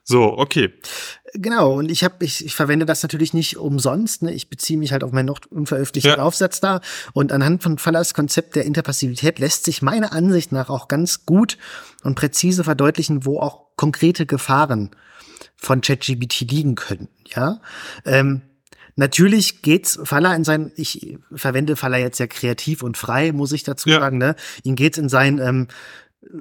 [0.02, 0.72] So, okay.
[1.38, 4.22] Genau, und ich habe, ich, ich verwende das natürlich nicht umsonst.
[4.22, 4.32] Ne?
[4.32, 6.22] Ich beziehe mich halt auf meinen noch unveröffentlichten ja.
[6.22, 6.80] Aufsatz da.
[7.12, 11.58] Und anhand von Fallers Konzept der Interpassivität lässt sich meiner Ansicht nach auch ganz gut
[12.02, 14.90] und präzise verdeutlichen, wo auch konkrete Gefahren
[15.56, 17.08] von ChatGBT liegen können.
[17.34, 17.60] Ja.
[18.04, 18.42] Ähm,
[18.98, 23.62] Natürlich geht's Faller in sein, ich verwende Faller jetzt sehr kreativ und frei, muss ich
[23.62, 24.00] dazu ja.
[24.00, 24.36] sagen, ne?
[24.62, 25.68] Ihm geht's in sein ähm,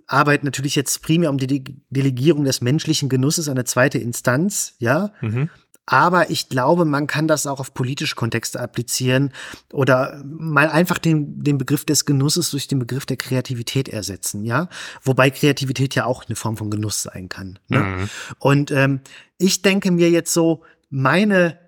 [0.07, 5.11] Arbeit natürlich jetzt primär um die Delegierung des menschlichen Genusses an eine zweite Instanz, ja.
[5.21, 5.49] Mhm.
[5.87, 9.31] Aber ich glaube, man kann das auch auf politische Kontexte applizieren
[9.71, 14.67] oder mal einfach den, den Begriff des Genusses durch den Begriff der Kreativität ersetzen, ja.
[15.03, 17.59] Wobei Kreativität ja auch eine Form von Genuss sein kann.
[17.67, 17.79] Ne?
[17.79, 18.09] Mhm.
[18.39, 19.01] Und ähm,
[19.37, 21.59] ich denke mir jetzt so, meine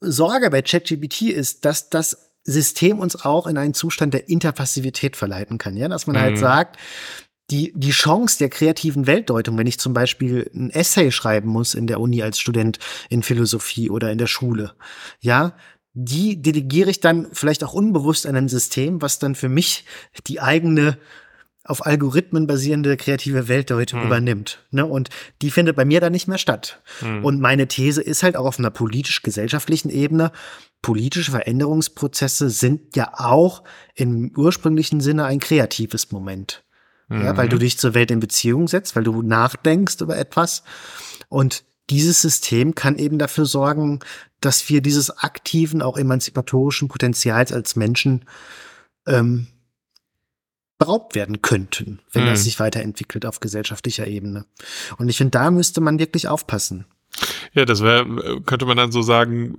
[0.00, 5.58] Sorge bei ChatGPT ist, dass das System uns auch in einen Zustand der Interpassivität verleiten
[5.58, 6.34] kann, ja, dass man halt mhm.
[6.34, 6.76] halt sagt,
[7.52, 11.86] die, die Chance der kreativen Weltdeutung, wenn ich zum Beispiel ein Essay schreiben muss in
[11.86, 12.78] der Uni als Student
[13.10, 14.72] in Philosophie oder in der Schule,
[15.20, 15.54] ja,
[15.92, 19.84] die delegiere ich dann vielleicht auch unbewusst an ein System, was dann für mich
[20.26, 20.96] die eigene
[21.64, 24.06] auf Algorithmen basierende kreative Weltdeutung mhm.
[24.06, 24.64] übernimmt.
[24.70, 24.84] Ne?
[24.86, 25.10] Und
[25.42, 26.82] die findet bei mir dann nicht mehr statt.
[27.02, 27.24] Mhm.
[27.24, 30.32] Und meine These ist halt auch auf einer politisch-gesellschaftlichen Ebene,
[30.80, 33.62] politische Veränderungsprozesse sind ja auch
[33.94, 36.64] im ursprünglichen Sinne ein kreatives Moment.
[37.12, 37.24] Mhm.
[37.24, 37.60] Ja, weil du mhm.
[37.60, 40.62] dich zur Welt in Beziehung setzt, weil du nachdenkst über etwas.
[41.28, 44.00] Und dieses System kann eben dafür sorgen,
[44.40, 48.24] dass wir dieses aktiven, auch emanzipatorischen Potenzials als Menschen
[49.06, 49.48] ähm,
[50.78, 52.28] beraubt werden könnten, wenn mhm.
[52.28, 54.46] das sich weiterentwickelt auf gesellschaftlicher Ebene.
[54.96, 56.86] Und ich finde, da müsste man wirklich aufpassen.
[57.52, 59.58] Ja, das wäre, könnte man dann so sagen,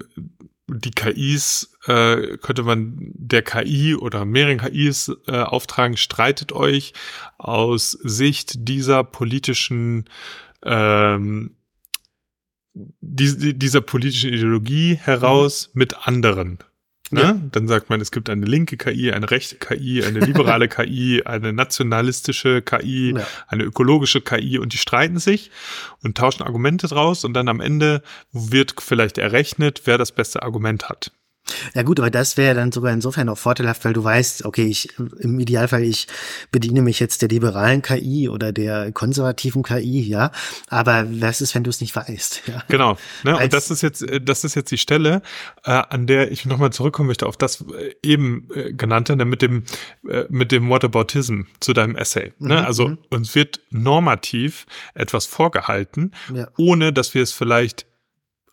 [0.68, 6.94] die KIs äh, könnte man der KI oder mehreren KIs äh, auftragen, streitet euch
[7.38, 10.06] aus Sicht dieser politischen
[10.64, 11.56] ähm,
[12.74, 15.80] die, dieser politischen Ideologie heraus mhm.
[15.80, 16.60] mit anderen.
[17.14, 17.22] Ne?
[17.22, 17.40] Ja.
[17.52, 21.54] Dann sagt man, es gibt eine linke KI, eine rechte KI, eine liberale KI, eine
[21.54, 23.26] nationalistische KI, ja.
[23.48, 25.52] eine ökologische KI und die streiten sich
[26.02, 30.90] und tauschen Argumente draus und dann am Ende wird vielleicht errechnet, wer das beste Argument
[30.90, 31.12] hat.
[31.74, 34.90] Ja gut, aber das wäre dann sogar insofern auch vorteilhaft, weil du weißt, okay, ich
[35.20, 36.08] im Idealfall ich
[36.52, 40.32] bediene mich jetzt der liberalen KI oder der konservativen KI, ja.
[40.70, 42.44] Aber was ist, wenn du es nicht weißt?
[42.48, 42.64] Ja?
[42.68, 42.98] Genau.
[43.24, 43.38] Ne?
[43.38, 45.22] Und das ist jetzt, äh, das ist jetzt die Stelle,
[45.64, 49.42] äh, an der ich nochmal zurückkommen möchte auf das äh, eben äh, genannte, ne, mit
[49.42, 49.64] dem
[50.08, 52.34] äh, mit dem Whataboutism zu deinem Essay.
[52.40, 52.60] Ne?
[52.60, 52.98] Mhm, also mhm.
[53.10, 56.48] uns wird normativ etwas vorgehalten, ja.
[56.58, 57.86] ohne dass wir es vielleicht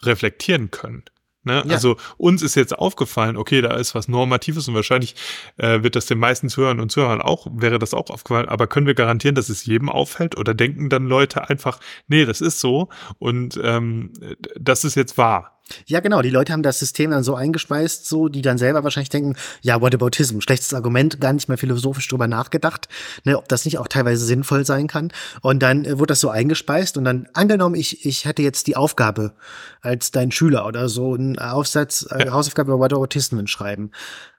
[0.02, 1.04] reflektieren können.
[1.42, 1.62] Ne?
[1.66, 1.74] Ja.
[1.74, 5.14] Also uns ist jetzt aufgefallen, okay, da ist was Normatives und wahrscheinlich
[5.56, 8.86] äh, wird das den meisten Zuhörern und Zuhörern auch, wäre das auch aufgefallen, aber können
[8.86, 12.88] wir garantieren, dass es jedem auffällt oder denken dann Leute einfach, nee, das ist so
[13.18, 14.12] und ähm,
[14.58, 15.59] das ist jetzt wahr.
[15.86, 16.22] Ja, genau.
[16.22, 19.80] Die Leute haben das System dann so eingespeist, so, die dann selber wahrscheinlich denken, ja,
[19.80, 22.88] whataboutism, schlechtes Argument, gar nicht mehr philosophisch drüber nachgedacht,
[23.24, 25.12] ne, ob das nicht auch teilweise sinnvoll sein kann.
[25.42, 28.76] Und dann äh, wurde das so eingespeist und dann angenommen, ich, ich hätte jetzt die
[28.76, 29.32] Aufgabe
[29.80, 33.90] als dein Schüler oder so einen Aufsatz, äh, Hausaufgabe über Whataboutismen schreiben.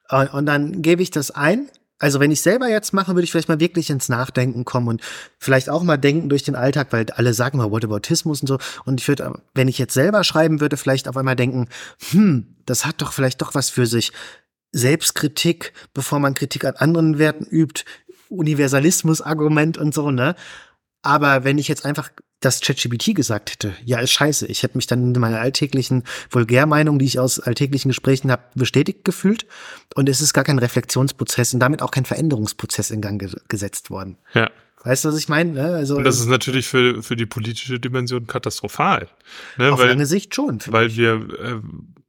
[0.09, 1.69] Und, und dann gebe ich das ein
[2.01, 5.01] also wenn ich selber jetzt mache, würde ich vielleicht mal wirklich ins Nachdenken kommen und
[5.37, 8.57] vielleicht auch mal denken durch den Alltag, weil alle sagen mal Whataboutismus und so.
[8.85, 11.69] Und ich würde, wenn ich jetzt selber schreiben würde, vielleicht auf einmal denken,
[12.09, 14.11] hm, das hat doch vielleicht doch was für sich.
[14.71, 17.83] Selbstkritik, bevor man Kritik an anderen Werten übt,
[18.29, 20.35] Universalismus-Argument und so, ne?
[21.03, 22.09] Aber wenn ich jetzt einfach
[22.41, 24.47] das ChatGPT gesagt hätte, ja, ist scheiße.
[24.47, 29.05] Ich hätte mich dann in meiner alltäglichen Vulgärmeinung, die ich aus alltäglichen Gesprächen habe, bestätigt
[29.05, 29.45] gefühlt.
[29.95, 33.91] Und es ist gar kein Reflexionsprozess und damit auch kein Veränderungsprozess in Gang ge gesetzt
[33.91, 34.17] worden.
[34.33, 34.49] Ja.
[34.83, 35.51] Weißt du, was ich meine?
[35.51, 35.75] Ne?
[35.75, 39.07] Also, und das ist natürlich für, für die politische Dimension katastrophal.
[39.57, 39.71] Ne?
[39.71, 40.59] Auf weil, lange Sicht schon.
[40.65, 41.61] Weil wir, äh,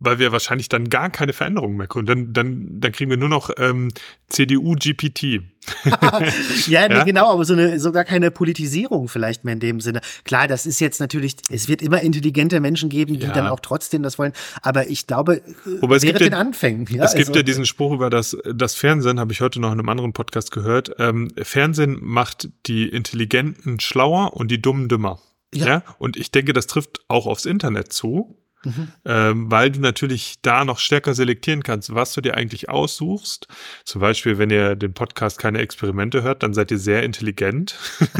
[0.04, 2.06] weil wir wahrscheinlich dann gar keine Veränderungen mehr können.
[2.06, 3.90] Dann, dann, dann kriegen wir nur noch ähm,
[4.28, 5.22] CDU-GPT.
[6.66, 10.00] ja, nee, ja, genau, aber so eine, sogar keine Politisierung vielleicht mehr in dem Sinne.
[10.24, 13.32] Klar, das ist jetzt natürlich, es wird immer intelligente Menschen geben, die ja.
[13.32, 14.32] dann auch trotzdem das wollen.
[14.62, 15.42] Aber ich glaube,
[15.80, 16.86] Wobei es gibt den Anfängen.
[16.90, 19.72] Ja, es gibt also, ja diesen Spruch über das, das Fernsehen, habe ich heute noch
[19.72, 20.92] in einem anderen Podcast gehört.
[20.98, 25.20] Ähm, Fernsehen macht die Intelligenten schlauer und die Dummen dümmer.
[25.54, 25.66] Ja.
[25.66, 25.82] ja.
[25.98, 28.36] Und ich denke, das trifft auch aufs Internet zu.
[28.64, 28.88] Mhm.
[29.04, 33.48] Ähm, weil du natürlich da noch stärker selektieren kannst, was du dir eigentlich aussuchst.
[33.84, 37.76] Zum Beispiel, wenn ihr den Podcast keine Experimente hört, dann seid ihr sehr intelligent.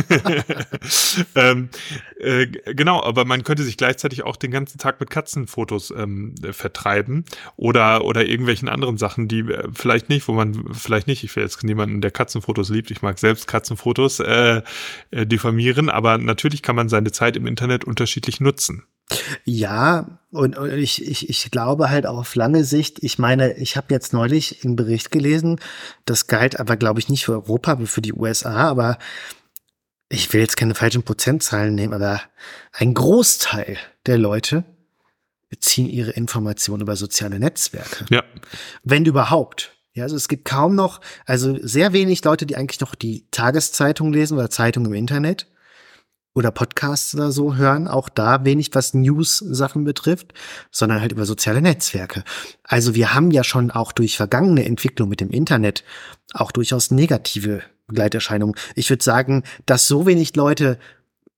[1.34, 1.68] ähm,
[2.18, 7.24] äh, genau, aber man könnte sich gleichzeitig auch den ganzen Tag mit Katzenfotos ähm, vertreiben
[7.56, 11.42] oder, oder irgendwelchen anderen Sachen, die äh, vielleicht nicht, wo man vielleicht nicht, ich will
[11.42, 14.62] jetzt niemanden, der Katzenfotos liebt, ich mag selbst Katzenfotos äh,
[15.10, 18.84] äh, diffamieren, aber natürlich kann man seine Zeit im Internet unterschiedlich nutzen.
[19.44, 23.76] Ja, und, und ich, ich, ich glaube halt auch auf lange Sicht, ich meine, ich
[23.76, 25.60] habe jetzt neulich einen Bericht gelesen,
[26.04, 28.98] das galt aber, glaube ich, nicht für Europa, aber für die USA, aber
[30.08, 32.20] ich will jetzt keine falschen Prozentzahlen nehmen, aber
[32.72, 34.64] ein Großteil der Leute
[35.48, 38.06] beziehen ihre Informationen über soziale Netzwerke.
[38.10, 38.22] Ja.
[38.84, 39.72] Wenn überhaupt.
[39.94, 44.12] Ja, also es gibt kaum noch, also sehr wenig Leute, die eigentlich noch die Tageszeitung
[44.12, 45.46] lesen oder Zeitung im Internet
[46.34, 50.32] oder Podcasts oder so hören, auch da wenig, was News-Sachen betrifft,
[50.70, 52.24] sondern halt über soziale Netzwerke.
[52.64, 55.84] Also wir haben ja schon auch durch vergangene Entwicklung mit dem Internet
[56.32, 58.56] auch durchaus negative Begleiterscheinungen.
[58.74, 60.78] Ich würde sagen, dass so wenig Leute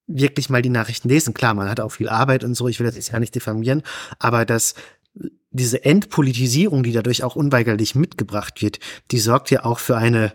[0.06, 1.34] wirklich mal die Nachrichten lesen.
[1.34, 3.82] Klar, man hat auch viel Arbeit und so, ich will das jetzt ja nicht diffamieren,
[4.18, 4.74] aber dass
[5.50, 8.80] diese Entpolitisierung, die dadurch auch unweigerlich mitgebracht wird,
[9.10, 10.32] die sorgt ja auch für eine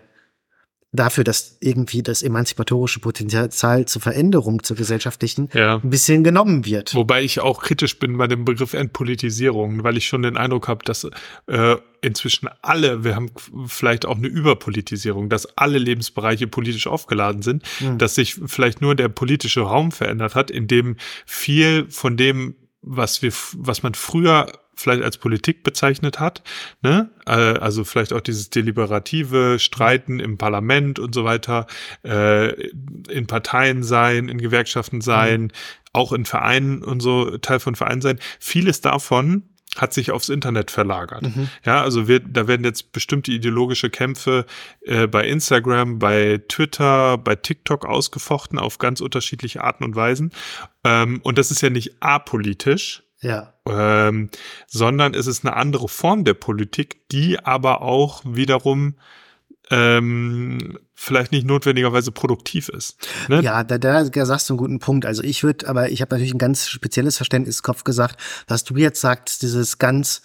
[0.92, 3.52] dafür, dass irgendwie das emanzipatorische Potenzial
[3.86, 5.76] zur Veränderung, zur gesellschaftlichen, ja.
[5.76, 6.96] ein bisschen genommen wird.
[6.96, 10.84] Wobei ich auch kritisch bin bei dem Begriff Entpolitisierung, weil ich schon den Eindruck habe,
[10.84, 11.08] dass
[11.48, 13.30] äh, inzwischen alle, wir haben
[13.68, 18.00] vielleicht auch eine Überpolitisierung, dass alle Lebensbereiche politisch aufgeladen sind, mhm.
[18.00, 23.22] dass sich vielleicht nur der politische Raum verändert hat, in dem viel von dem was
[23.22, 26.42] wir, was man früher vielleicht als Politik bezeichnet hat,
[26.82, 27.10] ne?
[27.26, 31.68] Äh, also vielleicht auch dieses deliberative Streiten im Parlament und so weiter,
[32.04, 32.52] äh,
[33.10, 35.50] in Parteien sein, in Gewerkschaften sein, mhm.
[35.94, 38.20] auch in Vereinen und so Teil von Vereinen sein.
[38.40, 39.44] Vieles davon
[39.78, 41.24] hat sich aufs Internet verlagert.
[41.24, 41.50] Mhm.
[41.64, 44.46] Ja, also wird, da werden jetzt bestimmte ideologische Kämpfe
[44.82, 50.32] äh, bei Instagram, bei Twitter, bei TikTok ausgefochten auf ganz unterschiedliche Arten und Weisen.
[50.84, 53.54] Ähm, und das ist ja nicht apolitisch, ja.
[53.68, 54.30] Ähm,
[54.68, 58.96] sondern es ist eine andere Form der Politik, die aber auch wiederum
[59.72, 62.98] ähm, vielleicht nicht notwendigerweise produktiv ist.
[63.28, 63.42] Ne?
[63.42, 65.06] Ja, da, da, da sagst du einen guten Punkt.
[65.06, 68.76] Also ich würde, aber ich habe natürlich ein ganz spezielles Verständnis Kopf gesagt, was du
[68.78, 70.22] jetzt sagst, dieses ganz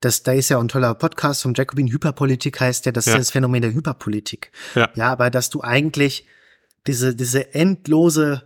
[0.00, 3.14] das, da ist ja auch ein toller Podcast vom Jacobin, Hyperpolitik heißt ja, das ja.
[3.14, 4.52] ist das Phänomen der Hyperpolitik.
[4.74, 4.90] Ja.
[4.94, 6.26] ja, aber dass du eigentlich
[6.86, 8.45] diese, diese endlose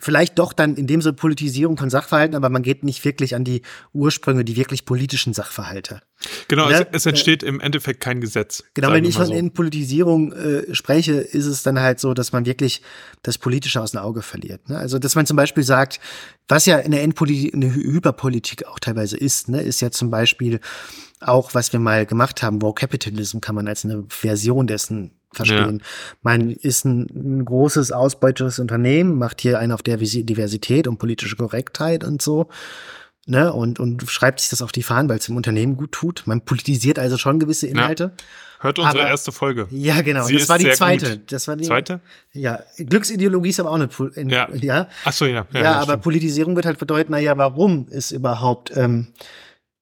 [0.00, 3.44] vielleicht doch dann in dem Sinne Politisierung von Sachverhalten, aber man geht nicht wirklich an
[3.44, 3.62] die
[3.92, 6.00] Ursprünge, die wirklich politischen Sachverhalte.
[6.48, 6.80] Genau, ja?
[6.80, 8.64] es, es, entsteht äh, im Endeffekt kein Gesetz.
[8.74, 9.32] Genau, wenn ich von so.
[9.32, 12.82] Entpolitisierung äh, spreche, ist es dann halt so, dass man wirklich
[13.22, 14.68] das Politische aus dem Auge verliert.
[14.68, 14.78] Ne?
[14.78, 16.00] Also, dass man zum Beispiel sagt,
[16.48, 20.60] was ja eine, Endpolitik, eine Hyperpolitik auch teilweise ist, ne, ist ja zum Beispiel
[21.20, 25.78] auch, was wir mal gemacht haben, War Capitalism kann man als eine Version dessen verstehen.
[25.80, 25.86] Ja.
[26.22, 31.36] Man ist ein, ein, großes ausbeuterisches Unternehmen, macht hier einen auf der Diversität und politische
[31.36, 32.48] Korrektheit und so.
[33.26, 36.22] ne, und, und schreibt sich das auf die Fahnen, weil es dem Unternehmen gut tut.
[36.26, 38.12] Man politisiert also schon gewisse Inhalte.
[38.16, 38.24] Ja.
[38.62, 39.66] Hört unsere aber, erste Folge.
[39.70, 40.22] Ja, genau.
[40.22, 41.18] Sie das war die zweite.
[41.18, 41.32] Gut.
[41.32, 42.00] Das war die zweite.
[42.32, 43.88] Ja, Glücksideologie ist aber auch eine.
[44.14, 44.48] In, ja.
[44.54, 44.88] ja.
[45.04, 45.46] Ach so, ja.
[45.52, 46.02] Ja, ja aber stimmt.
[46.04, 49.08] Politisierung wird halt bedeuten, na ja, warum ist überhaupt ähm,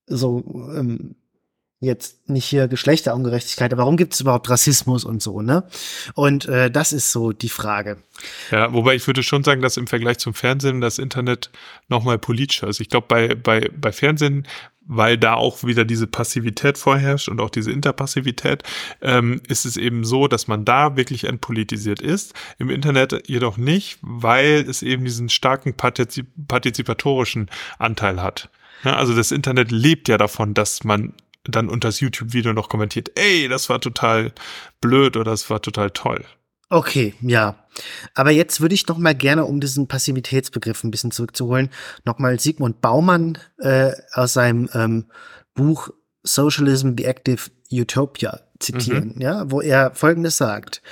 [0.06, 0.42] so
[0.74, 1.14] ähm,
[1.80, 5.64] jetzt nicht hier Geschlechterungerechtigkeit, aber warum gibt es überhaupt Rassismus und so, ne?
[6.14, 7.96] Und äh, das ist so die Frage.
[8.50, 11.50] Ja, wobei ich würde schon sagen, dass im Vergleich zum Fernsehen das Internet
[11.88, 12.80] nochmal politischer ist.
[12.80, 14.46] Ich glaube, bei, bei, bei Fernsehen,
[14.82, 18.62] weil da auch wieder diese Passivität vorherrscht und auch diese Interpassivität,
[19.00, 22.34] ähm, ist es eben so, dass man da wirklich entpolitisiert ist.
[22.58, 28.50] Im Internet jedoch nicht, weil es eben diesen starken partizip partizipatorischen Anteil hat.
[28.84, 33.12] Ja, also das Internet lebt ja davon, dass man dann unter das YouTube-Video noch kommentiert,
[33.14, 34.32] ey, das war total
[34.80, 36.24] blöd oder das war total toll.
[36.68, 37.56] Okay, ja.
[38.14, 41.70] Aber jetzt würde ich noch mal gerne, um diesen Passivitätsbegriff ein bisschen zurückzuholen,
[42.04, 45.06] noch mal Sigmund Baumann äh, aus seinem ähm,
[45.54, 45.90] Buch
[46.22, 49.22] Socialism, the Active Utopia zitieren, mhm.
[49.22, 50.82] ja, wo er Folgendes sagt.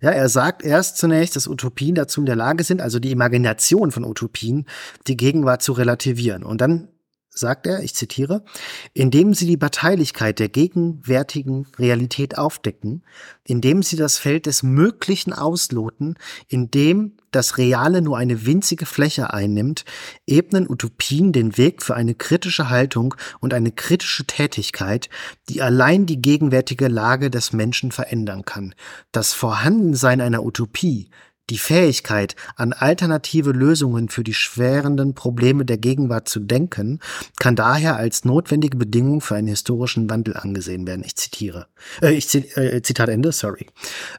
[0.00, 3.90] Ja, er sagt erst zunächst, dass Utopien dazu in der Lage sind, also die Imagination
[3.90, 4.66] von Utopien,
[5.06, 6.42] die Gegenwart zu relativieren.
[6.42, 6.88] Und dann
[7.34, 8.44] sagt er, ich zitiere,
[8.92, 13.02] indem sie die Parteilichkeit der gegenwärtigen Realität aufdecken,
[13.44, 16.16] indem sie das Feld des Möglichen ausloten,
[16.48, 19.84] indem das Reale nur eine winzige Fläche einnimmt,
[20.26, 25.10] ebnen Utopien den Weg für eine kritische Haltung und eine kritische Tätigkeit,
[25.48, 28.74] die allein die gegenwärtige Lage des Menschen verändern kann.
[29.10, 31.10] Das Vorhandensein einer Utopie
[31.50, 37.00] die Fähigkeit, an alternative Lösungen für die schwerenden Probleme der Gegenwart zu denken,
[37.38, 41.04] kann daher als notwendige Bedingung für einen historischen Wandel angesehen werden.
[41.04, 41.66] Ich zitiere.
[42.00, 43.66] Äh, ich äh, Zitat Ende, sorry.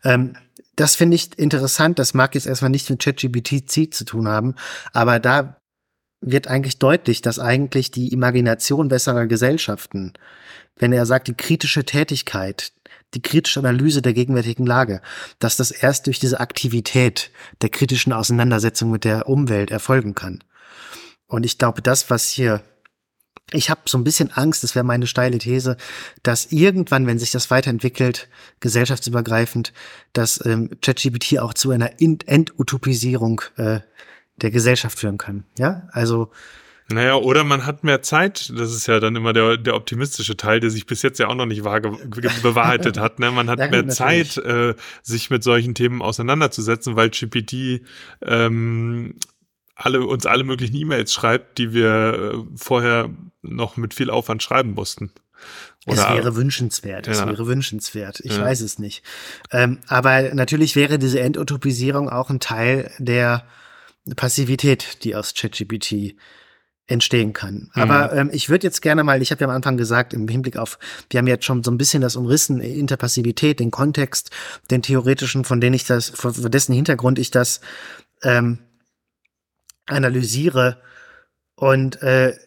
[0.04, 0.34] Ähm,
[0.76, 2.00] das finde ich interessant.
[2.00, 4.56] Das mag jetzt erstmal nichts mit ChatGPT zu tun haben,
[4.94, 5.58] aber da
[6.22, 10.14] wird eigentlich deutlich, dass eigentlich die Imagination besserer Gesellschaften,
[10.76, 12.74] wenn er sagt, die kritische Tätigkeit,
[13.14, 15.02] die kritische Analyse der gegenwärtigen Lage,
[15.40, 20.44] dass das erst durch diese Aktivität der kritischen Auseinandersetzung mit der Umwelt erfolgen kann.
[21.28, 22.62] Und ich glaube, das, was hier
[23.52, 25.78] ich habe so ein bisschen Angst, das wäre meine steile These,
[26.24, 28.28] dass irgendwann, wenn sich das weiterentwickelt,
[28.60, 29.72] gesellschaftsübergreifend,
[30.14, 33.82] dass ähm, ChatGPT auch zu einer Entutopisierung äh,
[34.38, 35.46] der Gesellschaft führen kann.
[35.60, 36.32] Ja, also
[36.88, 38.52] naja, oder man hat mehr Zeit.
[38.56, 41.36] Das ist ja dann immer der, der optimistische Teil, der sich bis jetzt ja auch
[41.36, 43.20] noch nicht wahr bewahrheitet hat.
[43.20, 43.32] Ne?
[43.32, 47.82] Man hat mehr Zeit, äh, sich mit solchen Themen auseinanderzusetzen, weil GPT
[48.22, 49.16] ähm,
[49.76, 53.10] alle, uns alle möglichen E-Mails schreibt, die wir äh, vorher
[53.42, 55.12] noch mit viel Aufwand schreiben mussten.
[55.88, 57.28] Oder, es wäre wünschenswert, es ja.
[57.28, 58.20] wäre wünschenswert.
[58.22, 58.44] Ich ja.
[58.44, 59.04] weiß es nicht.
[59.52, 63.46] Ähm, aber natürlich wäre diese Endutopisierung auch ein Teil der
[64.16, 66.16] Passivität, die aus ChatGPT
[66.88, 67.72] entstehen kann.
[67.74, 67.82] Mhm.
[67.82, 70.58] Aber ähm, ich würde jetzt gerne mal, ich habe ja am Anfang gesagt, im Hinblick
[70.58, 70.78] auf,
[71.10, 74.30] wir haben jetzt schon so ein bisschen das umrissen, Interpassivität, den Kontext,
[74.70, 77.62] den theoretischen, von denen ich das, von dessen Hintergrund ich das
[78.24, 78.60] ähm,
[79.88, 80.82] analysiere.
[81.56, 82.38] Und äh,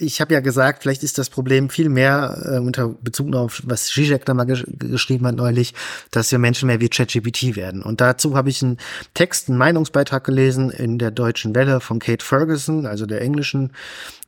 [0.00, 3.86] ich habe ja gesagt, vielleicht ist das Problem viel mehr äh, unter Bezug auf, was
[3.86, 5.74] Zizek da mal gesch geschrieben hat neulich,
[6.12, 7.82] dass wir Menschen mehr wie ChatGPT werden.
[7.82, 8.78] Und dazu habe ich einen
[9.14, 13.72] Text, einen Meinungsbeitrag gelesen in der deutschen Welle von Kate Ferguson, also der englischen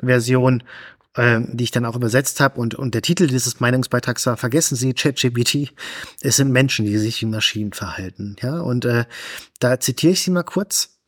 [0.00, 0.64] Version,
[1.14, 2.60] äh, die ich dann auch übersetzt habe.
[2.60, 5.72] Und, und der Titel dieses Meinungsbeitrags war, vergessen Sie ChatGPT,
[6.20, 8.34] es sind Menschen, die sich wie Maschinen verhalten.
[8.42, 9.04] Ja, und äh,
[9.60, 10.99] da zitiere ich sie mal kurz.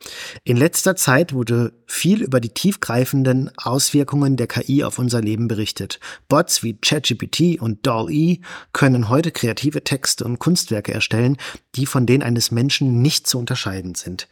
[0.45, 6.01] In letzter Zeit wurde viel über die tiefgreifenden Auswirkungen der KI auf unser Leben berichtet.
[6.29, 8.38] Bots wie ChatGPT und DALL-E
[8.73, 11.37] können heute kreative Texte und Kunstwerke erstellen,
[11.75, 14.29] die von denen eines Menschen nicht zu unterscheiden sind.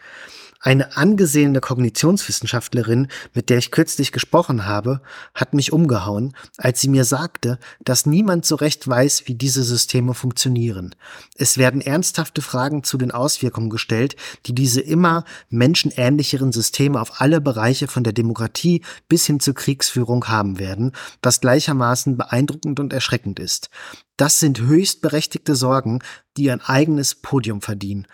[0.63, 5.01] Eine angesehene Kognitionswissenschaftlerin, mit der ich kürzlich gesprochen habe,
[5.35, 10.13] hat mich umgehauen, als sie mir sagte, dass niemand so recht weiß, wie diese Systeme
[10.13, 10.95] funktionieren.
[11.35, 17.41] Es werden ernsthafte Fragen zu den Auswirkungen gestellt, die diese immer menschenähnlicheren Systeme auf alle
[17.41, 20.93] Bereiche von der Demokratie bis hin zur Kriegsführung haben werden,
[21.23, 23.71] was gleichermaßen beeindruckend und erschreckend ist.
[24.19, 26.01] Das sind höchst berechtigte Sorgen,
[26.37, 28.07] die ein eigenes Podium verdienen.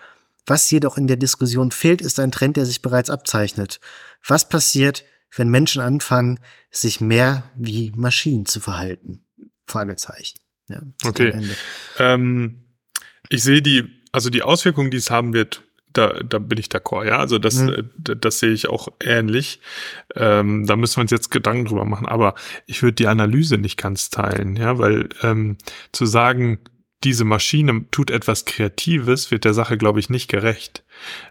[0.46, 3.80] Was jedoch in der Diskussion fehlt, ist ein Trend, der sich bereits abzeichnet.
[4.24, 5.04] Was passiert,
[5.34, 6.38] wenn Menschen anfangen,
[6.70, 9.24] sich mehr wie Maschinen zu verhalten?
[9.66, 10.38] Fragezeichen.
[10.68, 11.32] Ja, okay.
[11.98, 12.64] Ähm,
[13.28, 17.06] ich sehe die, also die Auswirkungen, die es haben wird, da, da bin ich d'accord,
[17.06, 17.18] ja.
[17.18, 17.68] Also das, mhm.
[17.68, 19.60] Äh, das, das sehe ich auch ähnlich.
[20.14, 22.06] Ähm, da müssen wir uns jetzt Gedanken drüber machen.
[22.06, 22.34] Aber
[22.66, 25.56] ich würde die Analyse nicht ganz teilen, ja, weil ähm,
[25.92, 26.60] zu sagen,
[27.06, 30.82] diese Maschine tut etwas Kreatives, wird der Sache, glaube ich, nicht gerecht.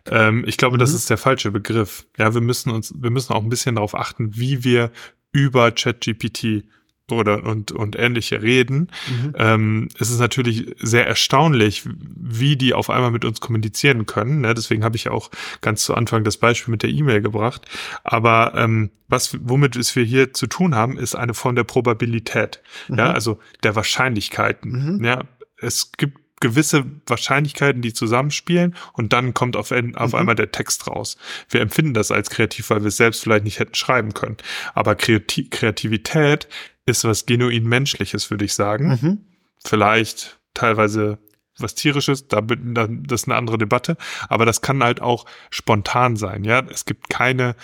[0.10, 0.80] Ähm, ich glaube, mhm.
[0.80, 2.06] das ist der falsche Begriff.
[2.18, 4.90] Ja, wir müssen uns, wir müssen auch ein bisschen darauf achten, wie wir
[5.34, 6.64] über ChatGPT
[7.12, 8.90] oder und, und ähnliche reden.
[9.10, 9.34] Mhm.
[9.38, 14.42] Ähm, es ist natürlich sehr erstaunlich, wie die auf einmal mit uns kommunizieren können.
[14.42, 14.54] Ne?
[14.54, 17.66] Deswegen habe ich auch ganz zu Anfang das Beispiel mit der E-Mail gebracht.
[18.06, 22.62] Aber ähm, was, womit es wir hier zu tun haben, ist eine Form der Probabilität.
[22.88, 22.98] Mhm.
[22.98, 24.96] Ja, also der Wahrscheinlichkeiten.
[24.96, 25.04] Mhm.
[25.04, 25.24] Ja,
[25.58, 30.16] es gibt gewisse Wahrscheinlichkeiten, die zusammenspielen und dann kommt auf, auf mhm.
[30.16, 31.18] einmal der Text raus.
[31.50, 34.38] Wir empfinden das als kreativ, weil wir es selbst vielleicht nicht hätten schreiben können.
[34.74, 36.48] Aber Kreativität
[36.86, 39.00] ist was genuin Menschliches, würde ich sagen.
[39.02, 39.18] Mhm.
[39.64, 41.20] Vielleicht teilweise
[41.58, 43.96] was tierisches, da, das ist eine andere Debatte,
[44.28, 46.60] aber das kann halt auch spontan sein, ja.
[46.70, 47.56] Es gibt keine,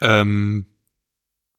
[0.00, 0.66] ähm,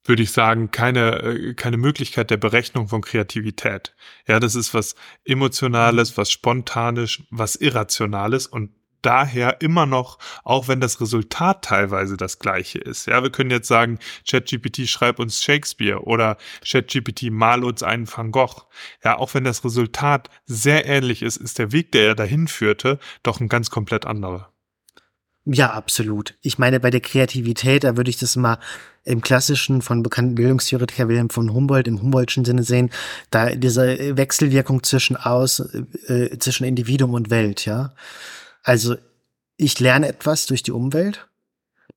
[0.03, 3.95] würde ich sagen, keine, äh, keine Möglichkeit der Berechnung von Kreativität.
[4.27, 4.95] Ja, das ist was
[5.25, 8.71] Emotionales, was Spontanes, was Irrationales und
[9.01, 13.07] daher immer noch, auch wenn das Resultat teilweise das gleiche ist.
[13.07, 13.99] Ja, wir können jetzt sagen,
[14.29, 18.67] ChatGPT schreib uns Shakespeare oder ChatGPT mal uns einen Van Gogh.
[19.03, 22.99] Ja, auch wenn das Resultat sehr ähnlich ist, ist der Weg, der er dahin führte,
[23.23, 24.50] doch ein ganz komplett anderer.
[25.45, 26.35] Ja, absolut.
[26.41, 28.59] Ich meine, bei der Kreativität, da würde ich das mal
[29.03, 32.91] im klassischen von bekannten Bildungstheoretiker Wilhelm von Humboldt im Humboldtschen Sinne sehen,
[33.31, 35.59] da diese Wechselwirkung zwischen aus,
[36.07, 37.93] äh, zwischen Individuum und Welt, ja.
[38.61, 38.95] Also
[39.57, 41.27] ich lerne etwas durch die Umwelt,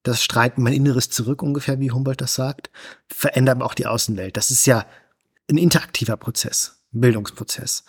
[0.02, 2.70] das strahlt mein Inneres zurück, ungefähr wie Humboldt das sagt,
[3.08, 4.36] verändert auch die Außenwelt.
[4.36, 4.86] Das ist ja
[5.50, 7.84] ein interaktiver Prozess, Bildungsprozess.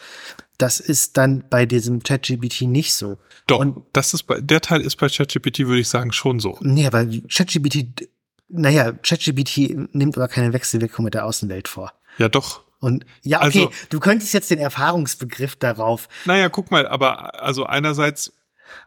[0.57, 3.17] Das ist dann bei diesem ChatGPT nicht so.
[3.47, 6.57] Doch, Und das ist bei, der Teil ist bei ChatGPT, würde ich sagen, schon so.
[6.61, 8.09] Nee, weil ChatGPT,
[8.47, 11.93] naja, ChatGPT nimmt aber keine Wechselwirkung mit der Außenwelt vor.
[12.17, 12.63] Ja, doch.
[12.79, 16.07] Und ja, okay, also, du könntest jetzt den Erfahrungsbegriff darauf.
[16.25, 18.33] Naja, guck mal, aber also einerseits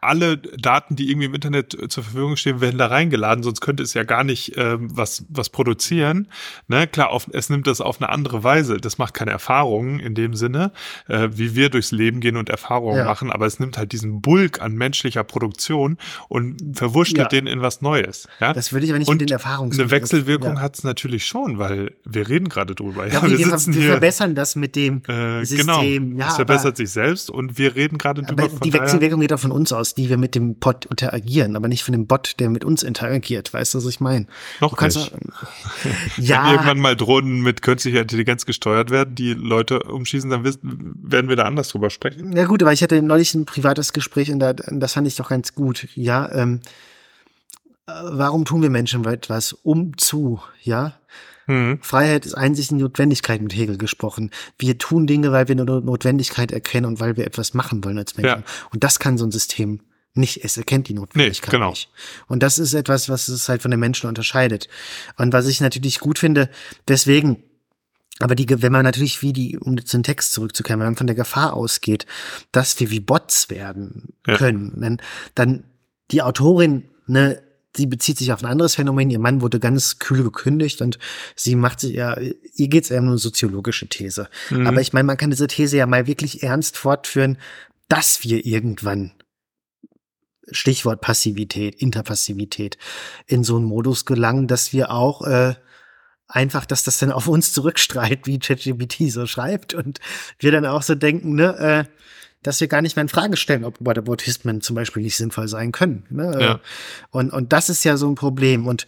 [0.01, 3.83] alle Daten, die irgendwie im Internet äh, zur Verfügung stehen, werden da reingeladen, sonst könnte
[3.83, 6.27] es ja gar nicht ähm, was, was produzieren.
[6.67, 6.87] Ne?
[6.87, 8.77] Klar, auf, es nimmt das auf eine andere Weise.
[8.77, 10.71] Das macht keine Erfahrungen in dem Sinne,
[11.07, 13.05] äh, wie wir durchs Leben gehen und Erfahrungen ja.
[13.05, 17.39] machen, aber es nimmt halt diesen Bulk an menschlicher Produktion und verwurschtelt ja.
[17.39, 18.27] den in was Neues.
[18.39, 18.53] Ja?
[18.53, 20.61] Das würde ich aber nicht und mit den Erfahrungen Eine Wechselwirkung ja.
[20.61, 23.07] hat es natürlich schon, weil wir reden gerade drüber.
[23.07, 26.11] Ja, wir, wir, sitzen wir hier, verbessern das mit dem äh, System.
[26.11, 28.49] Genau, es verbessert sich selbst und wir reden gerade drüber.
[28.63, 31.83] die Wechselwirkung geht auch von uns aus, die wir mit dem Bot interagieren, aber nicht
[31.83, 33.53] von dem Bot, der mit uns interagiert.
[33.53, 34.27] Weißt du, was ich meine?
[34.59, 35.13] Noch kannst nicht.
[36.17, 36.45] ja.
[36.45, 41.29] Wenn irgendwann mal Drohnen mit künstlicher Intelligenz gesteuert werden, die Leute umschießen, dann wissen, werden
[41.29, 42.35] wir da anders drüber sprechen.
[42.35, 45.29] Ja gut, aber ich hatte neulich ein privates Gespräch und da, das fand ich doch
[45.29, 45.87] ganz gut.
[45.95, 46.61] Ja, ähm,
[47.87, 49.53] äh, warum tun wir Menschen etwas?
[49.53, 50.93] Um zu, ja?
[51.49, 51.79] Mhm.
[51.81, 54.29] Freiheit ist einzig eine Notwendigkeit mit Hegel gesprochen.
[54.59, 58.15] Wir tun Dinge, weil wir eine Notwendigkeit erkennen und weil wir etwas machen wollen als
[58.15, 58.41] Menschen.
[58.41, 58.69] Ja.
[58.71, 59.81] Und das kann so ein System
[60.13, 60.43] nicht.
[60.43, 61.71] Es erkennt die Notwendigkeit nee, genau.
[61.71, 61.89] nicht.
[62.27, 64.69] Und das ist etwas, was es halt von den Menschen unterscheidet.
[65.17, 66.49] Und was ich natürlich gut finde,
[66.87, 67.43] deswegen
[68.21, 71.15] aber die, wenn man natürlich wie die, um zum Text zurückzukehren, wenn man von der
[71.15, 72.05] Gefahr ausgeht,
[72.51, 74.81] dass wir wie Bots werden können, ja.
[74.81, 75.01] dann,
[75.35, 75.63] dann
[76.11, 77.41] die Autorin, ne,
[77.75, 79.09] sie bezieht sich auf ein anderes Phänomen.
[79.09, 80.99] Ihr Mann wurde ganz kühl gekündigt und
[81.35, 84.29] sie macht sich ja, ihr geht's eher um eine soziologische These.
[84.49, 84.67] Mhm.
[84.67, 87.37] Aber ich meine, man kann diese These ja mal wirklich ernst fortführen,
[87.87, 89.13] dass wir irgendwann
[90.51, 92.77] Stichwort Passivität, Interpassivität,
[93.27, 95.53] in so einen Modus gelangen, dass wir auch äh,
[96.27, 99.99] einfach, dass das dann auf uns zurückstrahlt, wie ChatGPT so schreibt und
[100.39, 101.85] wir dann auch so denken, ne, äh,
[102.43, 105.71] dass wir gar nicht mehr in Frage stellen, ob Whataboutismen zum Beispiel nicht sinnvoll sein
[105.71, 106.05] können.
[106.09, 106.37] Ne?
[106.39, 106.59] Ja.
[107.11, 108.67] Und, und das ist ja so ein Problem.
[108.67, 108.87] Und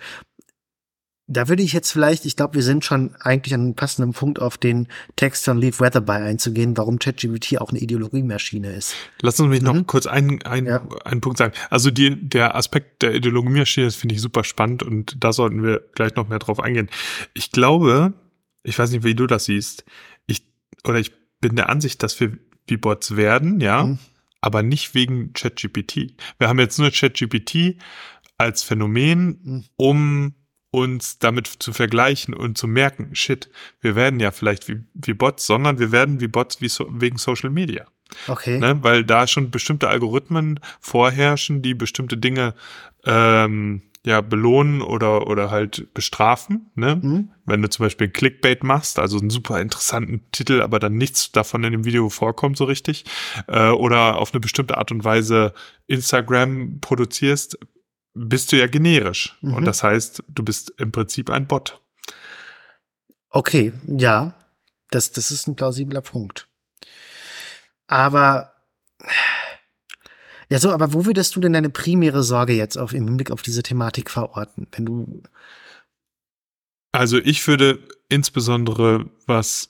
[1.27, 4.39] da würde ich jetzt vielleicht, ich glaube, wir sind schon eigentlich an einem passenden Punkt
[4.39, 8.95] auf den Text von Leave Weatherby einzugehen, warum ChatGPT auch eine Ideologiemaschine ist.
[9.21, 9.67] Lass uns mich mhm.
[9.67, 10.85] noch kurz einen, einen, ja.
[11.05, 11.53] einen Punkt sagen.
[11.69, 15.81] Also die, der Aspekt der Ideologiemaschine, das finde ich super spannend und da sollten wir
[15.93, 16.89] gleich noch mehr drauf eingehen.
[17.33, 18.13] Ich glaube,
[18.63, 19.85] ich weiß nicht, wie du das siehst,
[20.27, 20.43] ich,
[20.85, 22.37] oder ich bin der Ansicht, dass wir
[22.71, 23.99] wie Bots werden, ja, mhm.
[24.41, 26.15] aber nicht wegen ChatGPT.
[26.39, 27.77] Wir haben jetzt nur ChatGPT
[28.39, 29.63] als Phänomen, mhm.
[29.75, 30.33] um
[30.71, 33.49] uns damit zu vergleichen und zu merken, shit,
[33.81, 37.17] wir werden ja vielleicht wie, wie Bots, sondern wir werden wie Bots wie so, wegen
[37.17, 37.85] Social Media.
[38.27, 38.57] Okay.
[38.57, 38.81] Ne?
[38.81, 42.55] Weil da schon bestimmte Algorithmen vorherrschen, die bestimmte Dinge
[43.05, 46.71] ähm, ja belohnen oder oder halt bestrafen.
[46.75, 46.95] Ne?
[46.95, 47.31] Mhm.
[47.45, 51.63] Wenn du zum Beispiel Clickbait machst, also einen super interessanten Titel, aber dann nichts davon
[51.63, 53.05] in dem Video vorkommt so richtig,
[53.47, 55.53] äh, oder auf eine bestimmte Art und Weise
[55.87, 57.59] Instagram produzierst,
[58.13, 59.37] bist du ja generisch.
[59.41, 59.53] Mhm.
[59.53, 61.81] Und das heißt, du bist im Prinzip ein Bot.
[63.29, 64.33] Okay, ja,
[64.89, 66.49] das, das ist ein plausibler Punkt.
[67.87, 68.50] Aber,
[70.51, 73.41] ja, so, aber wo würdest du denn deine primäre Sorge jetzt auf, im Hinblick auf
[73.41, 74.67] diese Thematik verorten?
[74.73, 75.23] Wenn du,
[76.91, 77.79] Also ich würde
[78.09, 79.69] insbesondere, was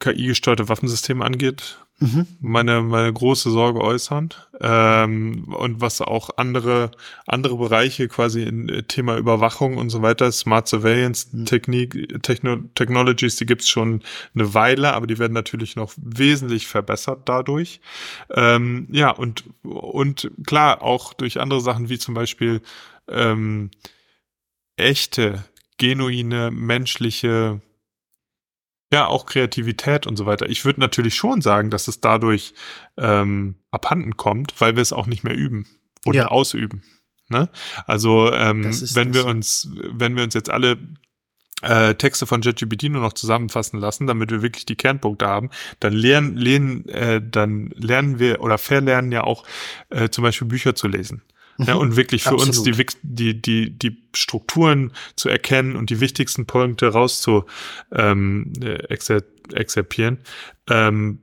[0.00, 2.26] KI-gesteuerte Waffensysteme angeht, mhm.
[2.40, 4.30] meine, meine große Sorge äußern.
[4.60, 6.90] Ähm, und was auch andere,
[7.26, 11.46] andere Bereiche quasi in äh, Thema Überwachung und so weiter, Smart Surveillance mhm.
[11.46, 14.02] Technik, Techno Technologies, die gibt's schon
[14.34, 17.80] eine Weile, aber die werden natürlich noch wesentlich verbessert dadurch.
[18.30, 22.60] Ähm, ja, und, und klar, auch durch andere Sachen wie zum Beispiel
[23.08, 23.70] ähm,
[24.76, 25.44] echte,
[25.78, 27.60] genuine, menschliche
[28.92, 30.48] ja, auch Kreativität und so weiter.
[30.48, 32.54] Ich würde natürlich schon sagen, dass es dadurch
[32.96, 35.66] ähm, abhanden kommt, weil wir es auch nicht mehr üben
[36.04, 36.26] oder ja.
[36.28, 36.82] ausüben.
[37.28, 37.48] Ne?
[37.86, 38.64] Also ähm,
[38.94, 40.78] wenn wir uns, wenn wir uns jetzt alle
[41.62, 45.92] äh, Texte von JetGPT nur noch zusammenfassen lassen, damit wir wirklich die Kernpunkte haben, dann
[45.92, 49.44] lernen, lernen, äh, dann lernen wir oder verlernen ja auch
[49.90, 51.22] äh, zum Beispiel Bücher zu lesen.
[51.58, 51.80] Ja, mhm.
[51.80, 56.88] und wirklich für uns die, die, die, die Strukturen zu erkennen und die wichtigsten Punkte
[56.88, 57.44] rauszu
[57.92, 58.52] ähm,
[58.88, 60.18] exer exerpieren.
[60.68, 61.20] Ähm,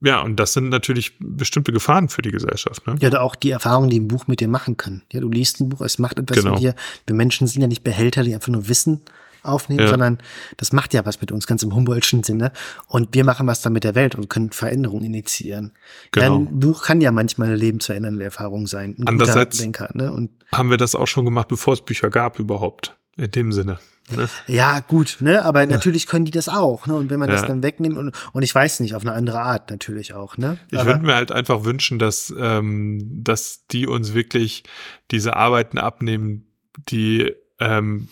[0.00, 2.86] ja, und das sind natürlich bestimmte Gefahren für die Gesellschaft.
[2.86, 2.96] Ne?
[3.00, 5.02] Ja, oder auch die Erfahrungen, die ein Buch mit dir machen kann.
[5.10, 6.52] Ja, du liest ein Buch, es macht etwas genau.
[6.52, 6.74] mit dir.
[7.06, 9.00] Wir Menschen sind ja nicht Behälter, die einfach nur wissen,
[9.44, 9.88] aufnehmen, ja.
[9.88, 10.18] sondern
[10.56, 12.52] das macht ja was mit uns, ganz im Humboldtschen Sinne.
[12.86, 15.72] Und wir machen was dann mit der Welt und können Veränderungen initiieren.
[16.12, 16.38] Genau.
[16.38, 18.96] Ein Buch kann ja manchmal eine lebensverändernde Erfahrung sein.
[18.98, 20.12] Ein Andererseits Denker, ne?
[20.12, 22.96] und haben wir das auch schon gemacht, bevor es Bücher gab überhaupt.
[23.16, 23.78] In dem Sinne.
[24.10, 24.28] Ne?
[24.46, 25.44] Ja, gut, ne?
[25.44, 26.94] Aber natürlich können die das auch, ne?
[26.94, 27.36] Und wenn man ja.
[27.36, 30.58] das dann wegnimmt und, und ich weiß nicht, auf eine andere Art natürlich auch, ne?
[30.70, 34.64] Ich würde mir halt einfach wünschen, dass, ähm, dass die uns wirklich
[35.10, 36.46] diese Arbeiten abnehmen,
[36.88, 38.08] die ähm,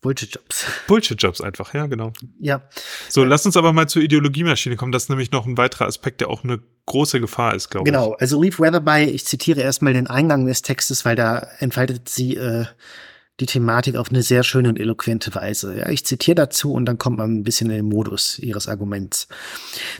[0.00, 0.64] Bullshit-Jobs.
[0.86, 2.12] Bullshit-Jobs einfach, ja, genau.
[2.38, 2.62] Ja.
[3.08, 4.92] So, lass uns aber mal zur Ideologiemaschine kommen.
[4.92, 7.98] Das ist nämlich noch ein weiterer Aspekt, der auch eine große Gefahr ist, glaube genau.
[7.98, 8.04] ich.
[8.06, 8.16] Genau.
[8.18, 12.64] Also Leaf Weatherby, ich zitiere erstmal den Eingang des Textes, weil da entfaltet sie äh,
[13.40, 15.76] die Thematik auf eine sehr schöne und eloquente Weise.
[15.76, 19.28] Ja, ich zitiere dazu und dann kommt man ein bisschen in den Modus ihres Arguments.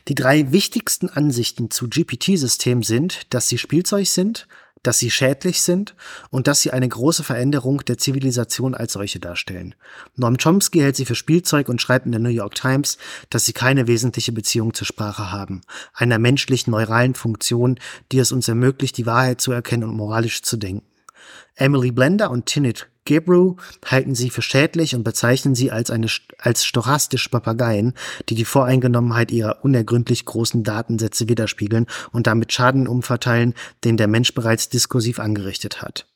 [0.09, 4.47] Die drei wichtigsten Ansichten zu GPT-Systemen sind, dass sie Spielzeug sind,
[4.83, 5.95] dass sie schädlich sind
[6.31, 9.75] und dass sie eine große Veränderung der Zivilisation als solche darstellen.
[10.17, 13.53] Noam Chomsky hält sie für Spielzeug und schreibt in der New York Times, dass sie
[13.53, 15.63] keine wesentliche Beziehung zur Sprache haben,
[15.95, 17.79] einer menschlichen neuralen Funktion,
[18.13, 20.87] die es uns ermöglicht, die Wahrheit zu erkennen und moralisch zu denken.
[21.61, 26.07] Emily Blender und Tinit Gebru halten sie für schädlich und bezeichnen sie als eine
[26.39, 27.95] als stochastische Papageien,
[28.29, 33.55] die die Voreingenommenheit ihrer unergründlich großen Datensätze widerspiegeln und damit Schaden umverteilen,
[33.85, 36.07] den der Mensch bereits diskursiv angerichtet hat.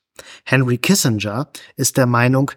[0.45, 2.51] Henry Kissinger ist der Meinung,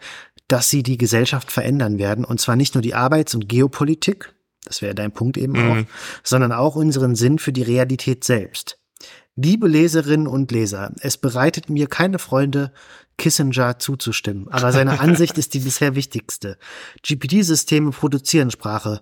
[0.46, 4.32] dass sie die Gesellschaft verändern werden, und zwar nicht nur die Arbeits- und Geopolitik,
[4.64, 5.70] das wäre dein Punkt eben mhm.
[5.70, 5.84] auch,
[6.22, 8.77] sondern auch unseren Sinn für die Realität selbst.
[9.40, 12.72] Liebe Leserinnen und Leser, es bereitet mir keine Freunde,
[13.18, 16.58] Kissinger zuzustimmen, aber seine Ansicht ist die bisher wichtigste.
[17.06, 19.00] GPT-Systeme produzieren Sprache,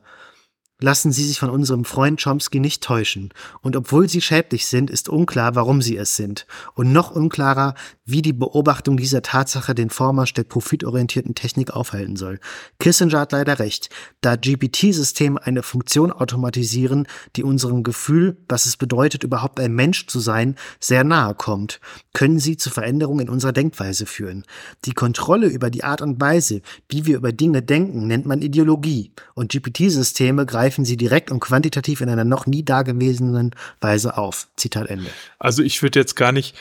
[0.79, 3.33] Lassen Sie sich von unserem Freund Chomsky nicht täuschen.
[3.62, 6.47] Und obwohl sie schädlich sind, ist unklar, warum sie es sind.
[6.74, 7.74] Und noch unklarer,
[8.05, 12.41] wie die Beobachtung dieser Tatsache den Vormarsch der profitorientierten Technik aufhalten soll.
[12.79, 13.89] Kissinger hat leider recht.
[14.20, 20.20] Da GPT-Systeme eine Funktion automatisieren, die unserem Gefühl, was es bedeutet, überhaupt ein Mensch zu
[20.20, 21.81] sein, sehr nahe kommt,
[22.12, 24.45] können sie zu Veränderungen in unserer Denkweise führen.
[24.85, 26.61] Die Kontrolle über die Art und Weise,
[26.91, 29.12] wie wir über Dinge denken, nennt man Ideologie.
[29.35, 34.48] Und GPT-Systeme greifen greifen sie direkt und quantitativ in einer noch nie dagewesenen Weise auf.
[34.56, 35.10] Zitat Ende.
[35.38, 36.56] Also ich würde jetzt gar nicht,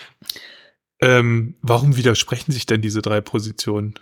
[1.02, 3.96] ähm, warum widersprechen sich denn diese drei Positionen?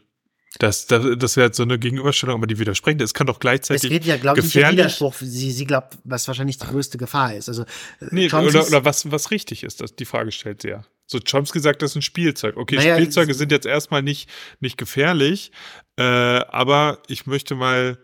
[0.59, 2.99] Das, das, das wäre jetzt so eine Gegenüberstellung, aber die widersprechen.
[2.99, 3.85] Es kann doch gleichzeitig.
[3.85, 5.15] Es geht ja, glaube ich, nicht Widerspruch.
[5.19, 7.47] Sie, sie glaubt, was wahrscheinlich die größte Gefahr ist.
[7.47, 7.65] Also, äh,
[8.11, 10.83] nee, oder, oder was, was richtig ist, das, die Frage stellt sie ja.
[11.07, 12.57] So, Chomsky sagt, das ist ein Spielzeug.
[12.57, 14.29] Okay, naja, Spielzeuge sind jetzt erstmal nicht,
[14.59, 15.51] nicht gefährlich,
[15.97, 17.97] äh, aber ich möchte mal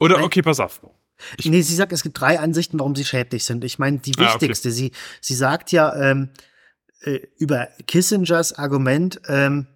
[0.00, 0.80] oder, okay, pass auf.
[1.36, 3.62] Ich nee, sie sagt, es gibt drei Ansichten, warum sie schädlich sind.
[3.64, 4.76] Ich meine, die wichtigste, ah, okay.
[4.76, 6.30] sie, sie sagt ja ähm,
[7.02, 9.66] äh, über Kissingers Argument, ähm,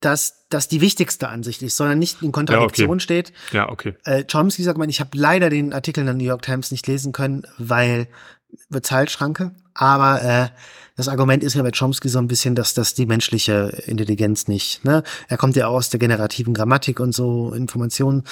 [0.00, 3.00] dass das die wichtigste Ansicht ist, sondern nicht in Kontradiktion ja, okay.
[3.00, 3.32] steht.
[3.52, 3.94] Ja, okay.
[4.04, 6.86] Äh, Chomsky sagt man, ich habe leider den Artikel in der New York Times nicht
[6.86, 8.08] lesen können, weil
[8.68, 9.54] Bezahlschranke.
[9.74, 10.48] Aber äh,
[11.02, 14.84] das Argument ist ja bei Chomsky so ein bisschen, dass das die menschliche Intelligenz nicht,
[14.84, 15.02] ne?
[15.28, 18.22] Er kommt ja aus der generativen Grammatik und so Informationen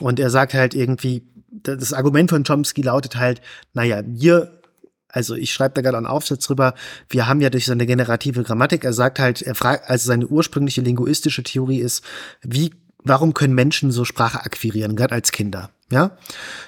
[0.00, 3.42] und er sagt halt irgendwie, das Argument von Chomsky lautet halt,
[3.74, 4.60] naja, wir
[5.08, 6.74] also ich schreibe da gerade einen Aufsatz drüber.
[7.08, 10.80] Wir haben ja durch seine generative Grammatik, er sagt halt, er fragt, also seine ursprüngliche
[10.80, 12.02] linguistische Theorie ist,
[12.42, 16.16] wie, warum können Menschen so Sprache akquirieren, gerade als Kinder, ja?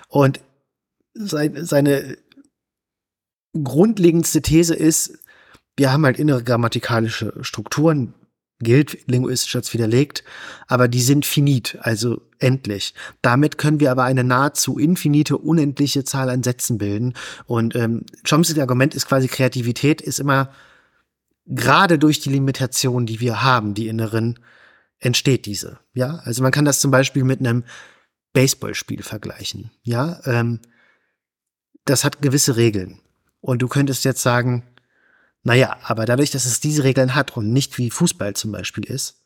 [0.08, 0.40] Und
[1.14, 2.18] seine
[3.54, 5.18] grundlegendste These ist,
[5.76, 8.14] wir haben halt innere grammatikalische Strukturen,
[8.58, 10.24] gilt linguistisch als widerlegt,
[10.66, 12.94] aber die sind finit, also endlich.
[13.20, 17.14] Damit können wir aber eine nahezu infinite, unendliche Zahl an Sätzen bilden.
[17.44, 20.50] Und ähm, Chomskys Argument ist quasi Kreativität ist immer
[21.46, 24.38] gerade durch die Limitation, die wir haben, die inneren,
[24.98, 25.78] entsteht diese.
[25.92, 27.64] Ja, also man kann das zum Beispiel mit einem
[28.32, 29.70] Baseballspiel vergleichen.
[29.82, 30.60] Ja, ähm,
[31.84, 33.00] das hat gewisse Regeln.
[33.40, 34.64] Und du könntest jetzt sagen,
[35.46, 39.22] naja, aber dadurch, dass es diese Regeln hat und nicht wie Fußball zum Beispiel ist,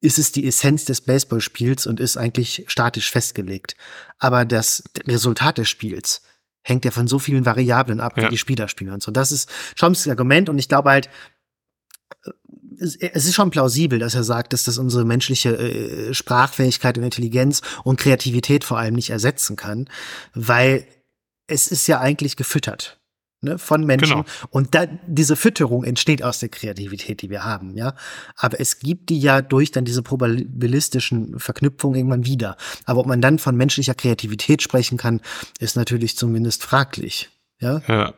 [0.00, 3.76] ist es die Essenz des Baseballspiels und ist eigentlich statisch festgelegt.
[4.18, 6.22] Aber das Resultat des Spiels
[6.62, 8.24] hängt ja von so vielen Variablen ab, ja.
[8.24, 9.12] wie die Spieler spielen und so.
[9.12, 11.08] Das ist Chomskys Argument und ich glaube halt,
[12.80, 17.62] es ist schon plausibel, dass er sagt, dass das unsere menschliche äh, Sprachfähigkeit und Intelligenz
[17.84, 19.88] und Kreativität vor allem nicht ersetzen kann,
[20.34, 20.88] weil
[21.46, 22.97] es ist ja eigentlich gefüttert
[23.40, 24.22] ne, von Menschen.
[24.22, 24.24] Genau.
[24.50, 27.94] Und da, diese Fütterung entsteht aus der Kreativität, die wir haben, ja.
[28.36, 32.56] Aber es gibt die ja durch dann diese probabilistischen Verknüpfungen irgendwann wieder.
[32.84, 35.20] Aber ob man dann von menschlicher Kreativität sprechen kann,
[35.60, 37.30] ist natürlich zumindest fraglich,
[37.60, 37.82] ja.
[37.86, 38.14] Ja.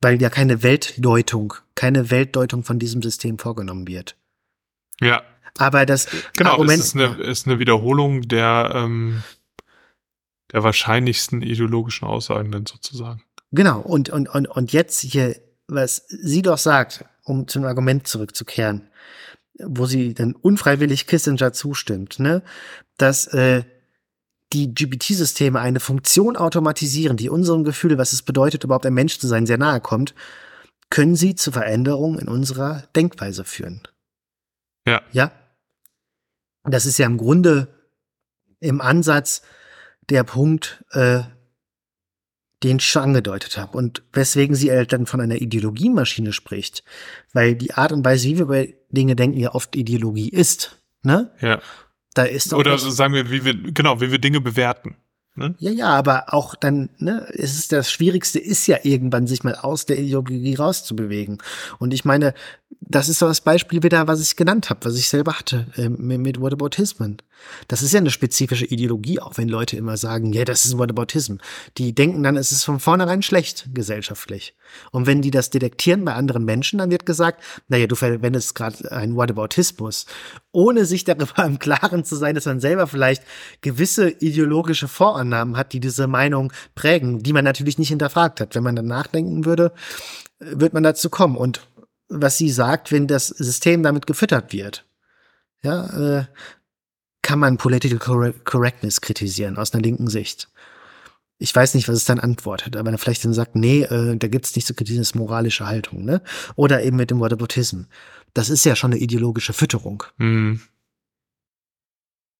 [0.00, 4.16] Weil ja keine Weltdeutung, keine Weltdeutung von diesem System vorgenommen wird.
[5.00, 5.22] Ja.
[5.56, 9.24] Aber das genau, Argument, es ist eine, ist eine Wiederholung der, ähm,
[10.52, 13.22] der wahrscheinlichsten ideologischen Aussagen dann sozusagen.
[13.50, 15.36] Genau, und, und, und, und jetzt hier,
[15.66, 18.90] was sie doch sagt, um zum Argument zurückzukehren,
[19.58, 22.42] wo sie dann unfreiwillig Kissinger zustimmt, ne,
[22.96, 23.64] dass äh,
[24.52, 29.26] die GPT-Systeme eine Funktion automatisieren, die unserem Gefühl, was es bedeutet, überhaupt ein Mensch zu
[29.26, 30.14] sein, sehr nahe kommt,
[30.90, 33.82] können sie zu Veränderungen in unserer Denkweise führen.
[34.86, 35.02] Ja.
[35.12, 35.32] Ja.
[36.64, 37.68] Das ist ja im Grunde
[38.60, 39.42] im Ansatz
[40.08, 41.20] der Punkt, äh,
[42.62, 43.76] den ich schon angedeutet habe.
[43.76, 46.82] Und weswegen sie halt dann von einer Ideologiemaschine spricht.
[47.32, 50.80] Weil die Art und Weise, wie wir bei Dinge denken, ja oft Ideologie ist.
[51.02, 51.30] Ne?
[51.40, 51.60] Ja.
[52.14, 54.96] Da ist Oder sagen wir, wie wir, genau, wie wir Dinge bewerten.
[55.38, 55.54] Ne?
[55.58, 59.54] Ja, ja, aber auch dann, ne, es ist das Schwierigste ist ja irgendwann, sich mal
[59.54, 61.38] aus der Ideologie rauszubewegen.
[61.78, 62.34] Und ich meine,
[62.80, 65.88] das ist so das Beispiel wieder, was ich genannt habe, was ich selber hatte äh,
[65.88, 67.18] mit, mit Whataboutismen.
[67.68, 71.36] Das ist ja eine spezifische Ideologie, auch wenn Leute immer sagen, ja, das ist Whataboutism.
[71.76, 74.54] Die denken dann, es ist von vornherein schlecht gesellschaftlich.
[74.90, 78.92] Und wenn die das detektieren bei anderen Menschen, dann wird gesagt, naja, du verwendest gerade
[78.92, 80.06] einen Whataboutismus,
[80.52, 83.22] ohne sich darüber im Klaren zu sein, dass man selber vielleicht
[83.60, 88.54] gewisse ideologische Vorannahmen hat, die diese Meinung prägen, die man natürlich nicht hinterfragt hat.
[88.54, 89.72] Wenn man dann nachdenken würde,
[90.38, 91.36] wird man dazu kommen.
[91.36, 91.66] Und
[92.08, 94.84] was sie sagt, wenn das System damit gefüttert wird,
[95.62, 96.24] ja, äh,
[97.28, 100.48] kann man Political Correctness kritisieren aus einer linken Sicht.
[101.36, 104.56] Ich weiß nicht, was es dann antwortet, aber vielleicht dann sagt, nee, äh, da gibt's
[104.56, 106.22] nicht so kritisieren, das moralische Haltung, ne?
[106.56, 107.82] Oder eben mit dem Whataboutism.
[108.32, 110.04] Das ist ja schon eine ideologische Fütterung.
[110.16, 110.62] Mhm.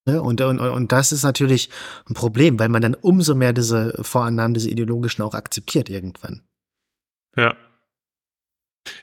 [0.06, 0.22] Ne?
[0.22, 1.68] Und, und, und das ist natürlich
[2.08, 6.40] ein Problem, weil man dann umso mehr diese Vorannahmen, diese ideologischen auch akzeptiert irgendwann.
[7.36, 7.54] Ja.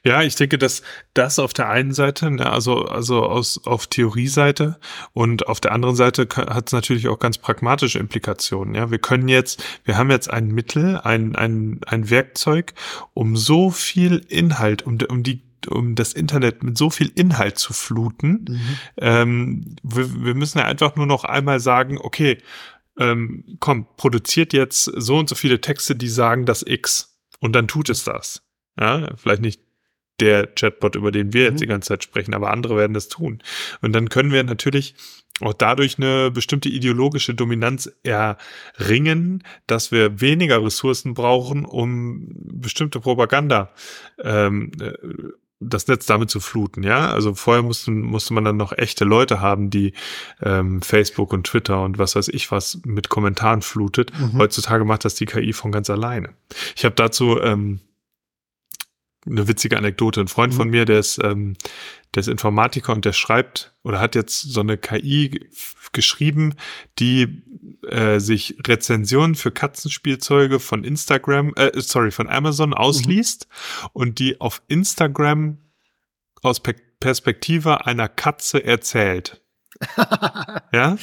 [0.03, 0.81] Ja, ich denke, dass
[1.13, 4.79] das auf der einen Seite, ne, also, also aus, auf Theorieseite
[5.13, 8.75] und auf der anderen Seite hat es natürlich auch ganz pragmatische Implikationen.
[8.75, 12.73] Ja, wir können jetzt, wir haben jetzt ein Mittel, ein, ein, ein Werkzeug,
[13.13, 17.73] um so viel Inhalt, um, um die um das Internet mit so viel Inhalt zu
[17.73, 18.45] fluten.
[18.47, 18.77] Mhm.
[18.97, 22.37] Ähm, wir, wir müssen ja einfach nur noch einmal sagen, okay,
[22.99, 27.17] ähm, komm, produziert jetzt so und so viele Texte, die sagen das X.
[27.39, 28.41] Und dann tut es das.
[28.79, 29.61] Ja, vielleicht nicht
[30.19, 31.59] der Chatbot, über den wir jetzt mhm.
[31.59, 33.41] die ganze Zeit sprechen, aber andere werden das tun.
[33.81, 34.95] Und dann können wir natürlich
[35.41, 43.73] auch dadurch eine bestimmte ideologische Dominanz erringen, dass wir weniger Ressourcen brauchen, um bestimmte Propaganda
[44.23, 44.93] ähm, äh,
[45.59, 47.09] das Netz damit zu fluten, ja.
[47.09, 49.93] Also vorher musste, musste man dann noch echte Leute haben, die
[50.41, 54.11] ähm, Facebook und Twitter und was weiß ich was mit Kommentaren flutet.
[54.19, 54.37] Mhm.
[54.37, 56.29] Heutzutage macht das die KI von ganz alleine.
[56.75, 57.79] Ich habe dazu ähm,
[59.25, 60.21] eine witzige Anekdote.
[60.21, 60.57] Ein Freund mhm.
[60.57, 61.55] von mir, der ist, ähm,
[62.13, 65.49] der ist Informatiker und der schreibt oder hat jetzt so eine KI
[65.91, 66.55] geschrieben,
[66.99, 67.43] die
[67.87, 73.89] äh, sich Rezensionen für Katzenspielzeuge von Instagram, äh, sorry, von Amazon ausliest mhm.
[73.93, 75.57] und die auf Instagram
[76.41, 79.41] aus Pe Perspektive einer Katze erzählt.
[80.71, 80.97] ja?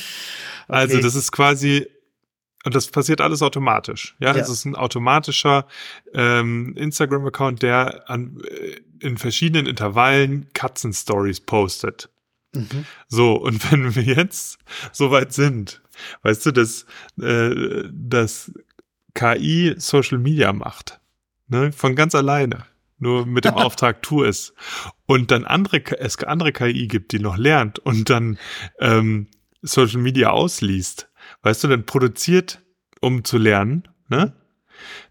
[0.67, 1.03] Also okay.
[1.03, 1.87] das ist quasi
[2.65, 4.17] und das passiert alles automatisch.
[4.21, 4.41] Ja, ja.
[4.41, 5.67] es ist ein automatischer
[6.15, 12.09] ähm, Instagram-Account, der an, äh, in verschiedenen Intervallen Katzen-Stories postet.
[12.55, 12.87] Mhm.
[13.09, 14.59] So, und wenn wir jetzt
[14.93, 15.83] so weit sind,
[16.23, 16.87] weißt du, dass,
[17.21, 18.53] äh, dass
[19.15, 21.01] KI Social Media macht,
[21.49, 22.65] ne, von ganz alleine,
[22.99, 24.55] nur mit dem Auftrag tu es.
[25.07, 28.39] Und dann andere, es andere KI gibt, die noch lernt und dann
[28.79, 29.29] ähm,
[29.63, 31.09] Social Media ausliest.
[31.43, 32.63] Weißt du, dann produziert,
[33.01, 34.35] um zu lernen, ne?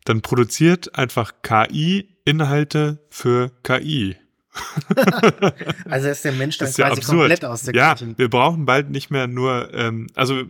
[0.05, 4.15] Dann produziert einfach KI Inhalte für KI.
[5.89, 7.19] also ist der Mensch dann ist ja quasi absurd.
[7.19, 8.17] komplett aus der Ja, Küche.
[8.17, 10.43] wir brauchen bald nicht mehr nur, ähm, also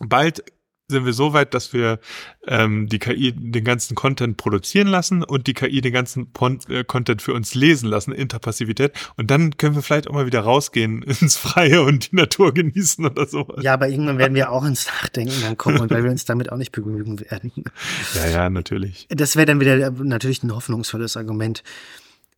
[0.00, 0.42] bald
[0.90, 2.00] sind wir so weit, dass wir
[2.46, 6.82] ähm, die KI den ganzen Content produzieren lassen und die KI den ganzen Pon äh,
[6.82, 8.92] Content für uns lesen lassen, Interpassivität.
[9.16, 13.04] Und dann können wir vielleicht auch mal wieder rausgehen ins Freie und die Natur genießen
[13.04, 13.62] oder sowas.
[13.62, 16.50] Ja, aber irgendwann werden wir auch ins Nachdenken dann kommen und weil wir uns damit
[16.50, 17.52] auch nicht begnügen werden.
[18.14, 19.06] Ja, ja, natürlich.
[19.10, 21.62] Das wäre dann wieder natürlich ein hoffnungsvolles Argument.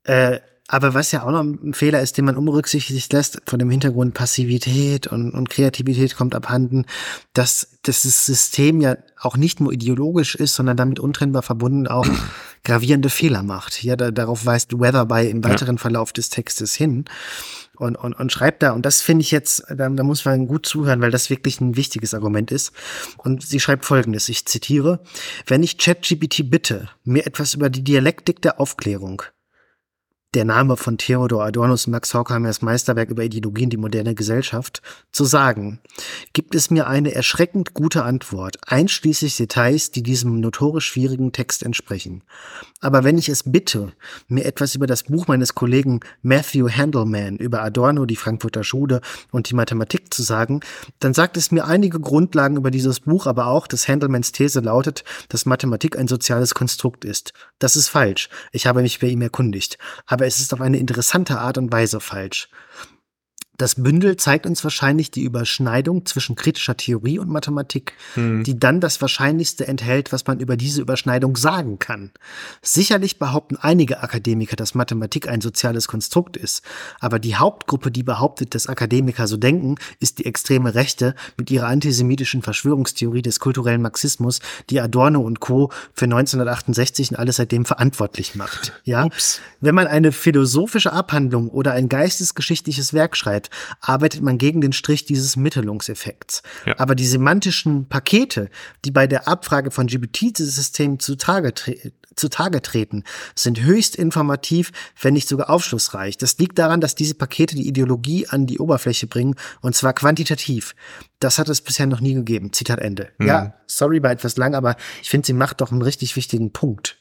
[0.04, 0.40] Äh,
[0.72, 4.14] aber was ja auch noch ein Fehler ist, den man unberücksichtigt lässt, von dem Hintergrund
[4.14, 6.86] Passivität und, und Kreativität kommt abhanden,
[7.32, 12.06] dass, dass das System ja auch nicht nur ideologisch ist, sondern damit untrennbar verbunden auch
[12.64, 13.82] gravierende Fehler macht.
[13.82, 17.04] Ja, da, darauf weist Weather bei im weiteren Verlauf des Textes hin
[17.74, 20.66] und, und, und schreibt da, und das finde ich jetzt, da, da muss man gut
[20.66, 22.70] zuhören, weil das wirklich ein wichtiges Argument ist.
[23.16, 25.02] Und sie schreibt folgendes, ich zitiere,
[25.48, 29.22] wenn ich ChatGPT bitte, mir etwas über die Dialektik der Aufklärung,
[30.34, 35.24] der Name von Theodor Adornos und Max Horkheimers Meisterwerk über Ideologien die moderne Gesellschaft, zu
[35.24, 35.80] sagen,
[36.32, 42.22] gibt es mir eine erschreckend gute Antwort, einschließlich Details, die diesem notorisch schwierigen Text entsprechen.
[42.80, 43.92] Aber wenn ich es bitte,
[44.28, 49.00] mir etwas über das Buch meines Kollegen Matthew Handelman über Adorno, die Frankfurter Schule
[49.32, 50.60] und die Mathematik zu sagen,
[51.00, 55.02] dann sagt es mir einige Grundlagen über dieses Buch, aber auch, dass Handelmans These lautet,
[55.28, 57.32] dass Mathematik ein soziales Konstrukt ist.
[57.58, 58.28] Das ist falsch.
[58.52, 59.76] Ich habe mich bei ihm erkundigt.
[60.20, 62.50] Aber es ist auf eine interessante Art und Weise falsch.
[63.60, 68.42] Das Bündel zeigt uns wahrscheinlich die Überschneidung zwischen kritischer Theorie und Mathematik, Hm.
[68.42, 72.10] die dann das Wahrscheinlichste enthält, was man über diese Überschneidung sagen kann.
[72.62, 76.62] Sicherlich behaupten einige Akademiker, dass Mathematik ein soziales Konstrukt ist,
[77.00, 81.66] aber die Hauptgruppe, die behauptet, dass Akademiker so denken, ist die extreme Rechte mit ihrer
[81.66, 84.40] antisemitischen Verschwörungstheorie des kulturellen Marxismus,
[84.70, 85.70] die Adorno und Co.
[85.92, 88.72] für 1968 und alles seitdem verantwortlich macht.
[88.84, 89.04] Ja?
[89.04, 89.42] Ups.
[89.60, 93.49] Wenn man eine philosophische Abhandlung oder ein geistesgeschichtliches Werk schreibt,
[93.80, 96.42] arbeitet man gegen den Strich dieses Mittelungseffekts.
[96.66, 96.78] Ja.
[96.78, 98.50] Aber die semantischen Pakete,
[98.84, 105.28] die bei der Abfrage von GPT-Systemen zutage, tre zutage treten, sind höchst informativ, wenn nicht
[105.28, 106.18] sogar aufschlussreich.
[106.18, 110.74] Das liegt daran, dass diese Pakete die Ideologie an die Oberfläche bringen, und zwar quantitativ.
[111.18, 112.52] Das hat es bisher noch nie gegeben.
[112.52, 113.10] Zitat Ende.
[113.20, 116.98] Ja, sorry, war etwas lang, aber ich finde, sie macht doch einen richtig wichtigen Punkt.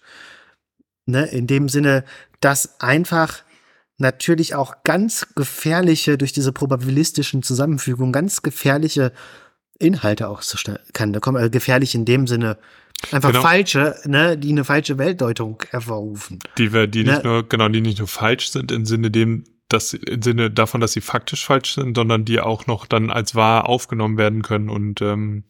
[1.06, 2.06] Ne, in dem Sinne,
[2.40, 3.44] dass einfach
[4.00, 9.12] natürlich auch ganz gefährliche, durch diese probabilistischen Zusammenfügungen, ganz gefährliche
[9.78, 11.14] Inhalte auch zustande kann.
[11.14, 12.58] Da kommen also gefährlich in dem Sinne
[13.12, 13.42] einfach Genau.
[13.42, 16.40] falsche, ne, die eine falsche Weltdeutung hervorrufen.
[16.58, 17.30] Die wir, die nicht Ne?
[17.30, 20.94] nur, genau, die nicht nur falsch sind im Sinne dem, dass, im Sinne davon, dass
[20.94, 25.02] sie faktisch falsch sind, sondern die auch noch dann als wahr aufgenommen werden können und
[25.02, 25.44] ähm,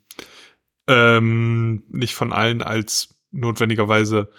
[0.88, 4.30] ähm, nicht von allen als notwendigerweise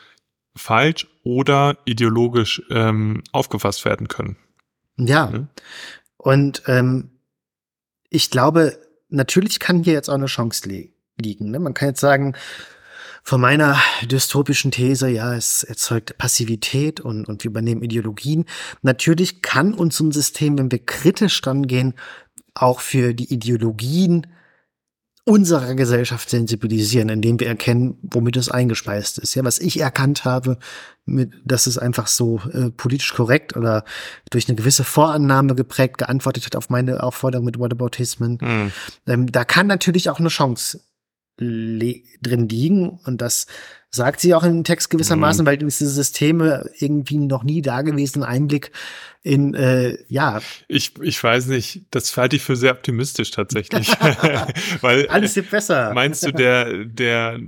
[0.57, 4.37] falsch oder ideologisch ähm, aufgefasst werden können.
[4.97, 5.31] Ja.
[5.31, 5.49] Ne?
[6.17, 7.11] Und ähm,
[8.09, 8.79] ich glaube,
[9.09, 11.51] natürlich kann hier jetzt auch eine Chance li liegen.
[11.51, 11.59] Ne?
[11.59, 12.35] Man kann jetzt sagen,
[13.23, 18.47] von meiner dystopischen These, ja, es erzeugt Passivität und, und wir übernehmen Ideologien.
[18.83, 21.95] Natürlich kann uns ein System, wenn wir kritisch rangehen,
[22.55, 24.27] auch für die Ideologien
[25.25, 29.35] unserer Gesellschaft sensibilisieren, indem wir erkennen, womit es eingespeist ist.
[29.35, 30.59] Ja, was ich erkannt habe,
[31.05, 33.85] mit, dass es einfach so äh, politisch korrekt oder
[34.31, 38.39] durch eine gewisse Vorannahme geprägt geantwortet hat auf meine Aufforderung mit Whataboutismen.
[38.41, 38.73] Hm.
[39.07, 40.81] Ähm, da kann natürlich auch eine Chance
[41.41, 43.47] drin liegen und das
[43.91, 48.70] sagt sie auch im Text gewissermaßen, weil diese Systeme irgendwie noch nie dagewesenen Einblick
[49.22, 53.88] in, äh, ja, Ich, ich weiß nicht, das halte ich für sehr optimistisch tatsächlich.
[54.80, 55.93] Weil alles wird besser.
[55.93, 57.38] meinst du, der, der,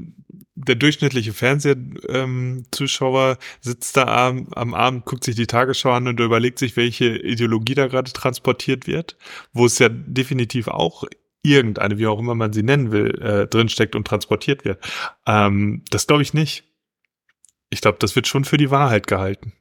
[0.54, 6.20] der durchschnittliche Fernsehzuschauer ähm, sitzt da am, am Abend, guckt sich die Tagesschau an und
[6.20, 9.16] überlegt sich, welche Ideologie da gerade transportiert wird,
[9.54, 11.04] wo es ja definitiv auch
[11.42, 14.82] irgendeine, wie auch immer man sie nennen will, äh, drinsteckt und transportiert wird.
[15.26, 16.64] Ähm, das glaube ich nicht.
[17.70, 19.52] Ich glaube, das wird schon für die Wahrheit gehalten.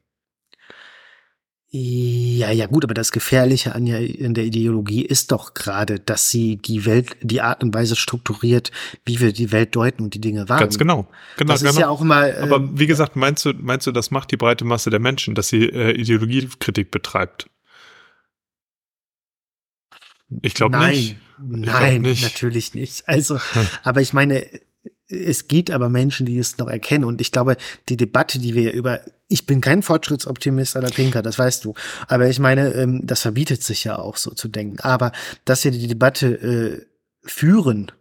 [1.74, 6.28] Ja, ja, gut, aber das Gefährliche an, der- in der Ideologie ist doch gerade, dass
[6.28, 8.70] sie die Welt, die Art und Weise strukturiert,
[9.06, 10.66] wie wir die Welt deuten und die Dinge wahrnehmen.
[10.66, 11.08] Ganz genau.
[11.38, 11.70] Genau, Das genau.
[11.72, 12.16] ist ja auch immer.
[12.42, 15.34] Aber ähm, wie gesagt, meinst du, meinst du, das macht die breite Masse der Menschen,
[15.34, 17.48] dass sie äh, Ideologiekritik betreibt?
[20.42, 21.16] Ich glaube nicht.
[21.44, 22.22] Nein, nicht.
[22.22, 23.08] natürlich nicht.
[23.08, 23.38] Also,
[23.82, 24.46] aber ich meine,
[25.12, 27.04] es gibt aber Menschen, die es noch erkennen.
[27.04, 27.56] Und ich glaube,
[27.88, 31.74] die Debatte, die wir über, ich bin kein Fortschrittsoptimist aller Pinker, das weißt du.
[32.08, 34.80] Aber ich meine, ähm, das verbietet sich ja auch so zu denken.
[34.80, 35.12] Aber
[35.44, 36.86] dass wir die Debatte äh,
[37.24, 37.92] führen,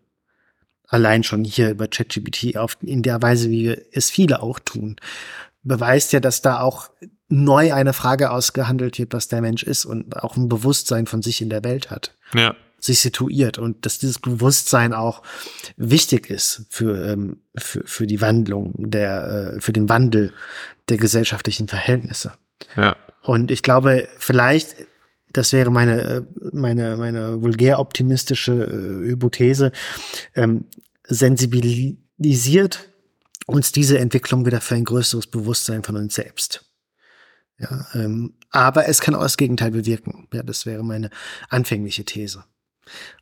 [0.87, 4.95] allein schon hier über ChatGPT auf, in der Weise, wie es viele auch tun,
[5.63, 6.89] beweist ja, dass da auch
[7.29, 11.41] neu eine Frage ausgehandelt wird, was der Mensch ist und auch ein Bewusstsein von sich
[11.41, 12.15] in der Welt hat.
[12.33, 15.21] Ja sich situiert und dass dieses Bewusstsein auch
[15.77, 20.33] wichtig ist für, ähm, für, für die Wandlung der, äh, für den Wandel
[20.89, 22.33] der gesellschaftlichen Verhältnisse.
[22.75, 22.95] Ja.
[23.21, 24.75] Und ich glaube, vielleicht,
[25.31, 26.21] das wäre meine, äh,
[26.51, 29.71] meine, meine vulgär optimistische äh, Hypothese,
[30.35, 30.65] ähm,
[31.03, 32.89] sensibilisiert
[33.45, 36.65] uns diese Entwicklung wieder für ein größeres Bewusstsein von uns selbst.
[37.59, 40.27] Ja, ähm, aber es kann auch das Gegenteil bewirken.
[40.33, 41.11] Ja, das wäre meine
[41.49, 42.43] anfängliche These.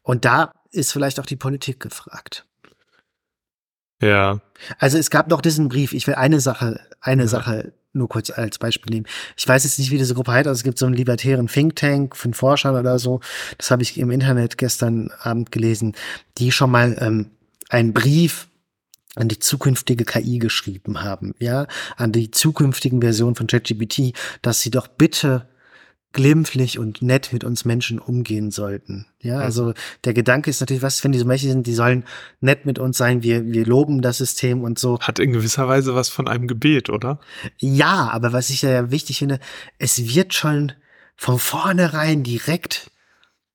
[0.03, 2.45] Und da ist vielleicht auch die Politik gefragt.
[4.01, 4.39] Ja.
[4.78, 5.93] Also es gab noch diesen Brief.
[5.93, 7.28] Ich will eine Sache, eine ja.
[7.28, 9.07] Sache nur kurz als Beispiel nehmen.
[9.36, 11.76] Ich weiß jetzt nicht, wie diese Gruppe heißt, also es gibt so einen libertären Think
[11.76, 13.20] Tank von Forschern oder so.
[13.57, 15.95] Das habe ich im Internet gestern Abend gelesen,
[16.38, 17.32] die schon mal ähm,
[17.70, 18.47] einen Brief
[19.16, 21.66] an die zukünftige KI geschrieben haben, ja,
[21.97, 25.47] an die zukünftigen Versionen von ChatGPT, dass sie doch bitte
[26.12, 29.05] glimpflich und nett mit uns Menschen umgehen sollten.
[29.22, 29.74] Ja, also
[30.05, 32.03] der Gedanke ist natürlich, was, wenn die so mächtig sind, die sollen
[32.39, 34.99] nett mit uns sein, wir, wir loben das System und so.
[34.99, 37.20] Hat in gewisser Weise was von einem Gebet, oder?
[37.60, 39.39] Ja, aber was ich ja wichtig finde,
[39.78, 40.72] es wird schon
[41.16, 42.89] von vornherein direkt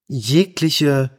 [0.06, 1.10] jegliche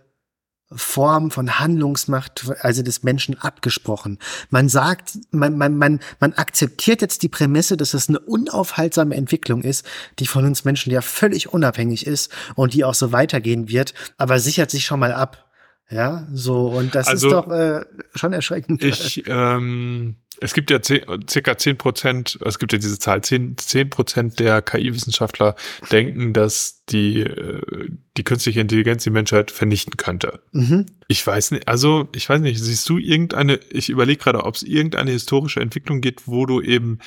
[0.72, 4.18] Form von Handlungsmacht, also des Menschen abgesprochen.
[4.50, 9.62] Man sagt, man, man, man, man akzeptiert jetzt die Prämisse, dass es eine unaufhaltsame Entwicklung
[9.62, 9.86] ist,
[10.18, 14.40] die von uns Menschen ja völlig unabhängig ist und die auch so weitergehen wird, aber
[14.40, 15.45] sichert sich schon mal ab.
[15.90, 18.84] Ja, so, und das also, ist doch äh, schon erschreckend.
[18.84, 23.56] Ich, ähm, es gibt ja circa zehn Prozent, es gibt ja diese Zahl, zehn
[23.90, 25.56] Prozent der KI-Wissenschaftler
[25.92, 30.42] denken, dass die, äh, die künstliche Intelligenz die Menschheit vernichten könnte.
[30.52, 30.88] Mhm.
[31.08, 34.64] Ich weiß nicht, also ich weiß nicht, siehst du irgendeine, ich überlege gerade, ob es
[34.64, 37.00] irgendeine historische Entwicklung gibt, wo du eben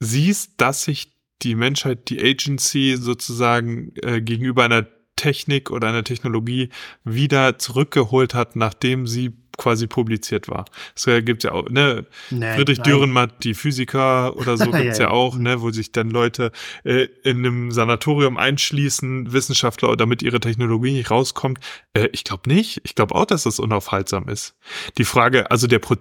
[0.00, 4.86] siehst, dass sich die Menschheit, die Agency sozusagen äh, gegenüber einer
[5.18, 6.70] Technik oder einer Technologie
[7.04, 10.64] wieder zurückgeholt hat, nachdem sie quasi publiziert war.
[10.94, 12.84] Es gibt ja auch, ne, nee, Friedrich nein.
[12.84, 16.52] Dürrenmatt, die Physiker oder so gibt's ja, ja, auch, ne, wo sich dann Leute
[16.84, 21.58] äh, in einem Sanatorium einschließen, Wissenschaftler, damit ihre Technologie nicht rauskommt.
[21.92, 22.80] Äh, ich glaube nicht.
[22.84, 24.54] Ich glaube auch, dass das unaufhaltsam ist.
[24.96, 25.96] Die Frage, also der, Pro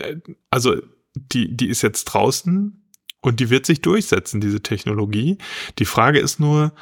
[0.00, 0.16] äh,
[0.50, 0.76] also
[1.14, 2.82] die, die ist jetzt draußen
[3.20, 5.38] und die wird sich durchsetzen, diese Technologie.
[5.78, 6.72] Die Frage ist nur,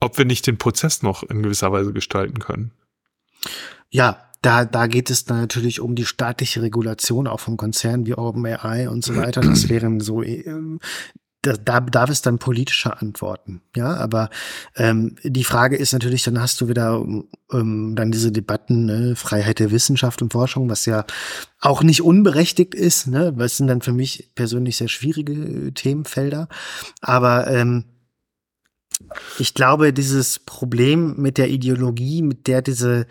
[0.00, 2.72] ob wir nicht den Prozess noch in gewisser Weise gestalten können.
[3.90, 8.14] Ja, da, da geht es dann natürlich um die staatliche Regulation auch von Konzernen wie
[8.14, 9.40] OpenAI und so weiter.
[9.40, 10.78] Das wären so, ähm,
[11.42, 13.62] da, da darf es dann politische Antworten.
[13.74, 14.30] Ja, aber
[14.76, 17.04] ähm, die Frage ist natürlich, dann hast du wieder
[17.52, 21.04] ähm, dann diese Debatten, ne, Freiheit der Wissenschaft und Forschung, was ja
[21.60, 23.06] auch nicht unberechtigt ist.
[23.06, 26.48] Ne, was sind dann für mich persönlich sehr schwierige äh, Themenfelder.
[27.00, 27.84] Aber ähm,
[29.38, 33.06] ich glaube, dieses Problem mit der Ideologie, mit der diese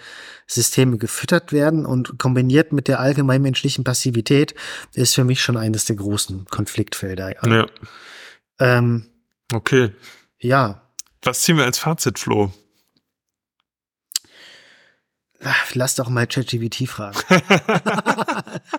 [0.45, 4.53] Systeme gefüttert werden und kombiniert mit der allgemeinmenschlichen Passivität,
[4.93, 7.47] ist für mich schon eines der großen Konfliktfelder.
[7.47, 7.67] Ja.
[8.59, 9.07] Ähm,
[9.53, 9.91] okay.
[10.39, 10.82] Ja.
[11.21, 12.51] Was ziehen wir als Fazit, Flo?
[15.73, 17.17] Lass doch mal ChatGPT fragen.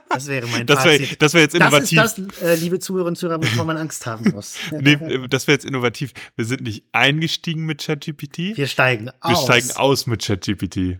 [0.08, 1.22] das wäre mein das wär, Fazit.
[1.22, 1.98] Das wäre jetzt innovativ.
[1.98, 4.56] Das ist das, äh, liebe Zuhörerinnen und Zuhörer, bevor man Angst haben muss.
[4.72, 6.12] nee, äh, das wäre jetzt innovativ.
[6.36, 8.56] Wir sind nicht eingestiegen mit ChatGPT.
[8.56, 9.30] Wir steigen aus.
[9.30, 10.98] Wir steigen aus mit ChatGPT.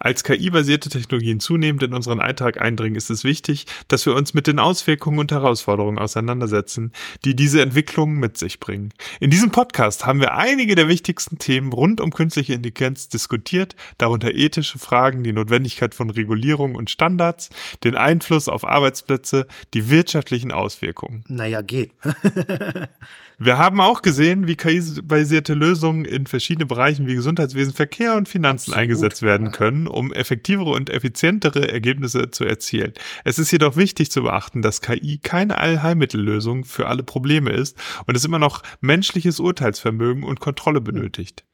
[0.00, 4.46] Als KI-basierte Technologien zunehmend in unseren Alltag eindringen, ist es wichtig, dass wir uns mit
[4.46, 6.92] den Auswirkungen und Herausforderungen auseinandersetzen,
[7.24, 8.94] die diese Entwicklungen mit sich bringen.
[9.20, 14.34] In diesem Podcast haben wir einige der wichtigsten Themen rund um künstliche Intelligenz diskutiert, darunter
[14.34, 17.50] ethische Fragen, die Notwendigkeit von Regulierung und Standards,
[17.84, 21.24] den Einfluss auf Arbeitsplätze, die wirtschaftlichen Auswirkungen.
[21.28, 21.92] Naja, geht.
[23.38, 28.70] Wir haben auch gesehen, wie KI-basierte Lösungen in verschiedene Bereichen wie Gesundheitswesen, Verkehr und Finanzen
[28.70, 28.78] Absolut.
[28.78, 32.92] eingesetzt werden können, um effektivere und effizientere Ergebnisse zu erzielen.
[33.24, 37.76] Es ist jedoch wichtig zu beachten, dass KI keine Allheilmittellösung für alle Probleme ist
[38.06, 41.44] und es immer noch menschliches Urteilsvermögen und Kontrolle benötigt.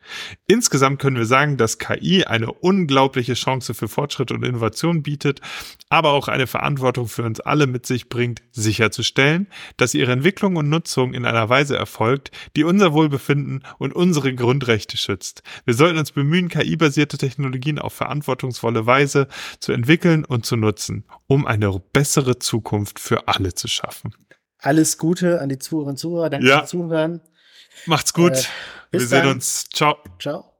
[0.46, 5.40] Insgesamt können wir sagen, dass KI eine unglaubliche Chance für Fortschritt und Innovation bietet,
[5.88, 9.46] aber auch eine Verantwortung für uns alle mit sich bringt, sicherzustellen,
[9.76, 14.96] dass ihre Entwicklung und Nutzung in einer Weise erfolgt, die unser Wohlbefinden und unsere Grundrechte
[14.96, 15.42] schützt.
[15.64, 19.28] Wir sollten uns bemühen, KI-basierte Technologien auf verantwortungsvolle Weise
[19.60, 24.14] zu entwickeln und zu nutzen, um eine bessere Zukunft für alle zu schaffen.
[24.58, 26.30] Alles Gute an die Zuhörerinnen und Zuhörer.
[26.30, 26.58] Danke ja.
[26.58, 27.20] fürs Zuhören.
[27.86, 28.32] Macht's gut.
[28.32, 28.44] Äh,
[28.92, 29.08] Wir dann.
[29.08, 29.68] sehen uns.
[29.70, 29.96] Ciao.
[30.18, 30.52] Ciao.